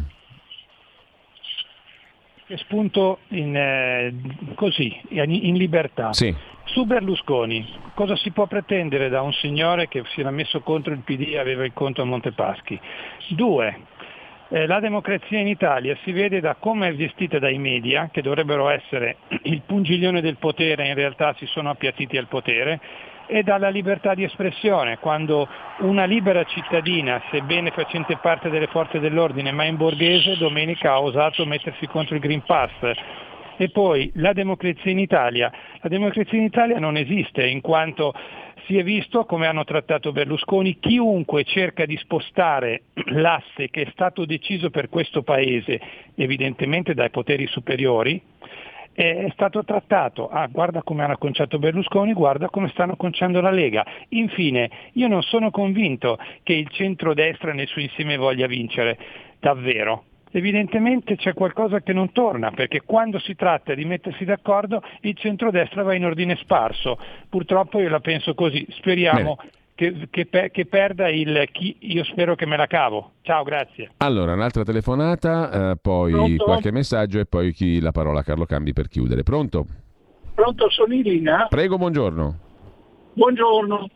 [2.47, 4.13] Che spunto in, eh,
[4.53, 6.13] così, in libertà.
[6.13, 6.33] Sì.
[6.65, 10.99] Su Berlusconi, cosa si può pretendere da un signore che si era messo contro il
[10.99, 12.79] PD e aveva il conto a Montepaschi?
[13.29, 13.79] Due,
[14.49, 18.69] eh, la democrazia in Italia si vede da come è gestita dai media, che dovrebbero
[18.69, 22.79] essere il pungiglione del potere, in realtà si sono appiattiti al potere,
[23.27, 25.47] e dalla libertà di espressione, quando
[25.79, 31.45] una libera cittadina, sebbene facente parte delle forze dell'ordine ma in borghese, domenica ha osato
[31.45, 32.71] mettersi contro il Green Pass.
[33.57, 35.51] E poi la democrazia in Italia.
[35.79, 38.13] La democrazia in Italia non esiste in quanto
[38.65, 44.25] si è visto come hanno trattato Berlusconi, chiunque cerca di spostare l'asse che è stato
[44.25, 45.79] deciso per questo Paese,
[46.15, 48.21] evidentemente dai poteri superiori,
[48.95, 53.85] è stato trattato, ah, guarda come hanno acconciato Berlusconi, guarda come stanno conciando la Lega.
[54.09, 58.97] Infine, io non sono convinto che il centrodestra nel suo insieme voglia vincere,
[59.39, 60.05] davvero.
[60.31, 65.83] Evidentemente c'è qualcosa che non torna, perché quando si tratta di mettersi d'accordo il centrodestra
[65.83, 66.97] va in ordine sparso.
[67.29, 72.35] Purtroppo io la penso così, speriamo Bene che, che, che, perda il chi io spero
[72.35, 73.11] che me la cavo.
[73.21, 73.91] Ciao, grazie.
[73.97, 76.43] Allora, un'altra telefonata, eh, poi Pronto?
[76.45, 79.23] qualche messaggio e poi chi la parola a Carlo Cambi per chiudere.
[79.23, 79.65] Pronto?
[80.33, 81.47] Pronto, sono Irina.
[81.49, 82.39] Prego, buongiorno.
[83.13, 83.89] Buongiorno.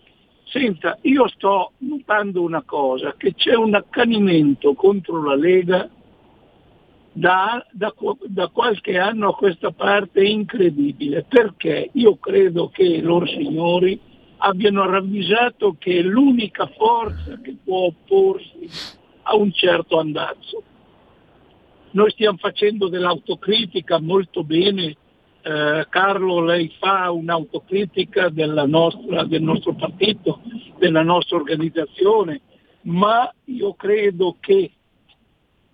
[0.43, 5.89] Senta, io sto notando una cosa, che c'è un accanimento contro la Lega
[7.11, 7.93] da, da,
[8.25, 13.99] da, qualche anno a questa parte incredibile, perché io credo che loro signori
[14.39, 18.69] abbiano ravvisato che è l'unica forza che può opporsi
[19.23, 20.63] a un certo andazzo.
[21.91, 24.95] Noi stiamo facendo dell'autocritica molto bene,
[25.41, 28.29] eh, Carlo lei fa un'autocritica
[28.65, 30.41] nostra, del nostro partito,
[30.77, 32.41] della nostra organizzazione,
[32.81, 34.71] ma io credo che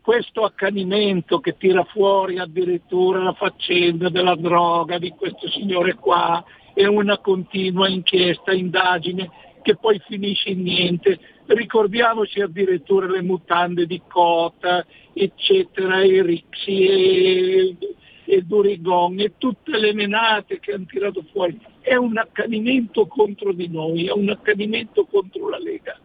[0.01, 6.43] questo accanimento che tira fuori addirittura la faccenda della droga di questo signore qua
[6.76, 9.32] è una continua inchiesta, indagine
[9.63, 11.19] che poi finisce in niente.
[11.47, 17.78] Ricordiamoci addirittura le mutande di Cota, eccetera, e Rixi e,
[18.26, 21.59] e Durigon e tutte le menate che hanno tirato fuori.
[21.80, 25.97] È un accanimento contro di noi, è un accanimento contro la Lega,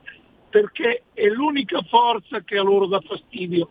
[0.49, 3.71] perché è l'unica forza che a loro dà fastidio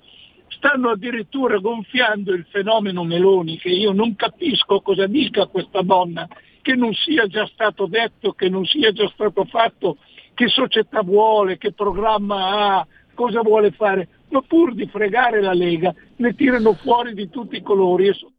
[0.50, 6.28] stanno addirittura gonfiando il fenomeno Meloni, che io non capisco cosa dica questa donna,
[6.62, 9.98] che non sia già stato detto, che non sia già stato fatto,
[10.34, 15.94] che società vuole, che programma ha, cosa vuole fare, ma pur di fregare la Lega
[16.18, 18.32] ne tirano fuori di tutti i colori e sono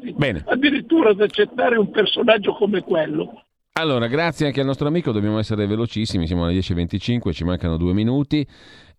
[0.00, 3.44] disposti addirittura ad accettare un personaggio come quello.
[3.78, 7.92] Allora, grazie anche al nostro amico, dobbiamo essere velocissimi, siamo alle 10.25, ci mancano due
[7.92, 8.44] minuti.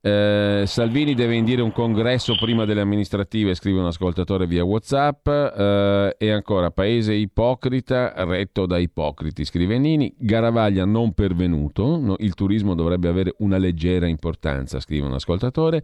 [0.02, 5.28] Eh, Salvini deve indire un congresso prima delle amministrative, scrive un ascoltatore via WhatsApp.
[5.28, 10.14] Eh, e ancora, paese ipocrita, retto da ipocriti, scrive Nini.
[10.18, 15.84] Garavaglia non pervenuto, no, il turismo dovrebbe avere una leggera importanza, scrive un ascoltatore.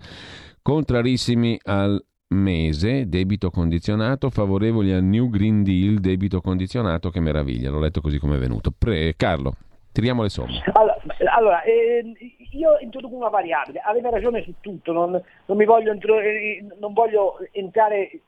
[0.62, 7.80] Contrarissimi al mese, debito condizionato, favorevoli al New Green Deal, debito condizionato, che meraviglia, l'ho
[7.80, 8.72] letto così come è venuto.
[8.76, 9.56] Pre- Carlo,
[9.96, 10.62] tiriamo le somme.
[10.74, 10.98] Allora,
[11.34, 12.04] allora eh,
[12.52, 18.20] io introduco una variabile, avete ragione su tutto, non, non, voglio, eh, non voglio, entrare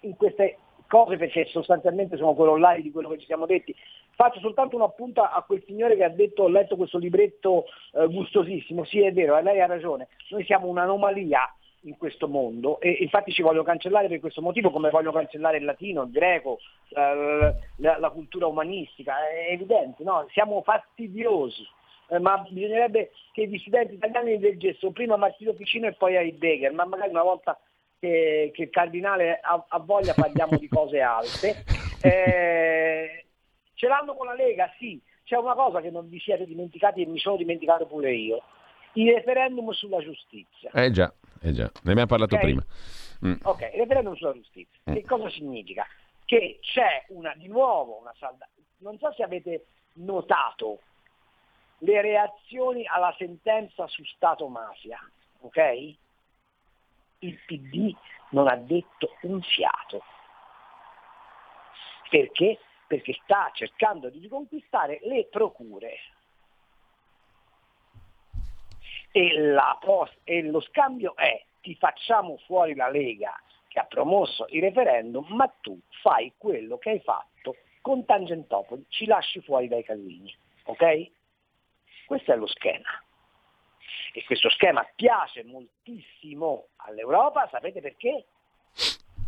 [0.00, 3.74] in, queste cose perché sostanzialmente sono quello là di quello che ci siamo detti.
[4.14, 8.06] Faccio soltanto un appunto a quel signore che ha detto ho letto questo libretto eh,
[8.06, 13.32] gustosissimo, sì è vero, lei ha ragione, noi siamo un'anomalia in questo mondo e infatti
[13.32, 16.58] ci voglio cancellare per questo motivo come voglio cancellare il latino, il greco,
[16.88, 20.26] la, la, la cultura umanistica, è evidente, no?
[20.30, 21.66] siamo fastidiosi
[22.10, 26.84] eh, ma bisognerebbe che gli studenti italiani leggessero prima Martino Ficino e poi Heidegger, ma
[26.86, 27.58] magari una volta
[27.98, 31.64] che, che il cardinale ha, ha, voglia parliamo di cose alte.
[32.00, 33.24] Eh,
[33.74, 34.72] ce l'hanno con la Lega?
[34.78, 38.42] Sì, c'è una cosa che non vi siete dimenticati e mi sono dimenticato pure io,
[38.94, 40.70] il referendum sulla giustizia.
[40.72, 41.70] Eh già, eh già.
[41.82, 42.46] ne abbiamo parlato okay?
[42.46, 42.64] prima.
[43.26, 43.34] Mm.
[43.42, 44.78] Ok, il referendum sulla giustizia.
[44.90, 44.94] Mm.
[44.94, 45.86] Che cosa significa?
[46.24, 48.48] Che c'è una, di nuovo una salda...
[48.78, 50.80] Non so se avete notato
[51.78, 54.98] le reazioni alla sentenza su Stato mafia,
[55.40, 55.96] ok?
[57.20, 57.94] Il PD
[58.30, 60.02] non ha detto un fiato.
[62.08, 62.58] Perché?
[62.86, 65.98] Perché sta cercando di riconquistare le procure.
[69.18, 73.34] E, post- e lo scambio è ti facciamo fuori la Lega
[73.66, 79.06] che ha promosso il referendum, ma tu fai quello che hai fatto con Tangentopoli, ci
[79.06, 80.32] lasci fuori dai casini.
[80.66, 81.10] Ok?
[82.06, 82.88] Questo è lo schema.
[84.12, 88.24] E questo schema piace moltissimo all'Europa, sapete perché?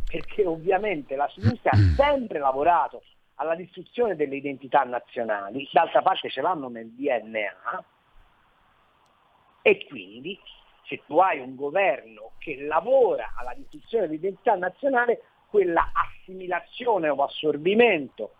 [0.09, 3.03] Perché ovviamente la sinistra ha sempre lavorato
[3.35, 7.85] alla distruzione delle identità nazionali, d'altra parte ce l'hanno nel DNA,
[9.63, 10.39] e quindi
[10.87, 18.33] se tu hai un governo che lavora alla distruzione dell'identità nazionale, quella assimilazione o assorbimento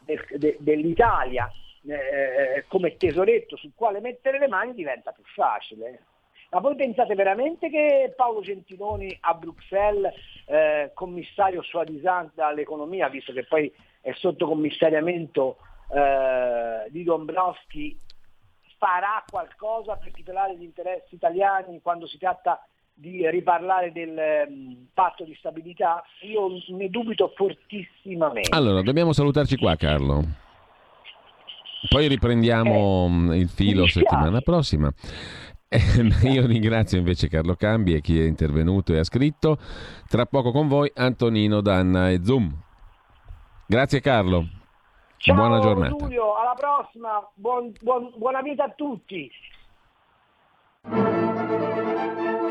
[0.00, 1.50] del, de, dell'Italia
[1.86, 6.00] eh, come tesoretto sul quale mettere le mani diventa più facile.
[6.50, 10.14] Ma voi pensate veramente che Paolo Gentiloni a Bruxelles,
[10.46, 15.56] eh, commissario suadisant all'economia, visto che poi è sotto commissariamento
[15.92, 17.96] eh, di Dombrovski,
[18.78, 25.24] farà qualcosa per tutelare gli interessi italiani quando si tratta di riparlare del um, patto
[25.24, 26.02] di stabilità?
[26.22, 28.54] Io ne dubito fortissimamente.
[28.54, 30.22] Allora, dobbiamo salutarci qua Carlo.
[31.88, 34.90] Poi riprendiamo eh, mm, il filo settimana prossima.
[35.68, 35.78] Eh,
[36.30, 39.58] io ringrazio invece Carlo Cambi e chi è intervenuto e ha scritto.
[40.08, 42.54] Tra poco con voi Antonino Danna e Zoom.
[43.66, 44.63] Grazie Carlo.
[45.24, 45.96] Ciao, buona giornata.
[45.96, 47.26] Giulio, alla prossima.
[47.32, 49.30] Buon, buon, buona vita a tutti.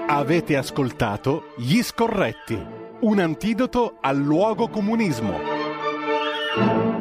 [0.07, 2.59] Avete ascoltato Gli Scorretti,
[3.01, 6.92] un antidoto al luogo comunismo.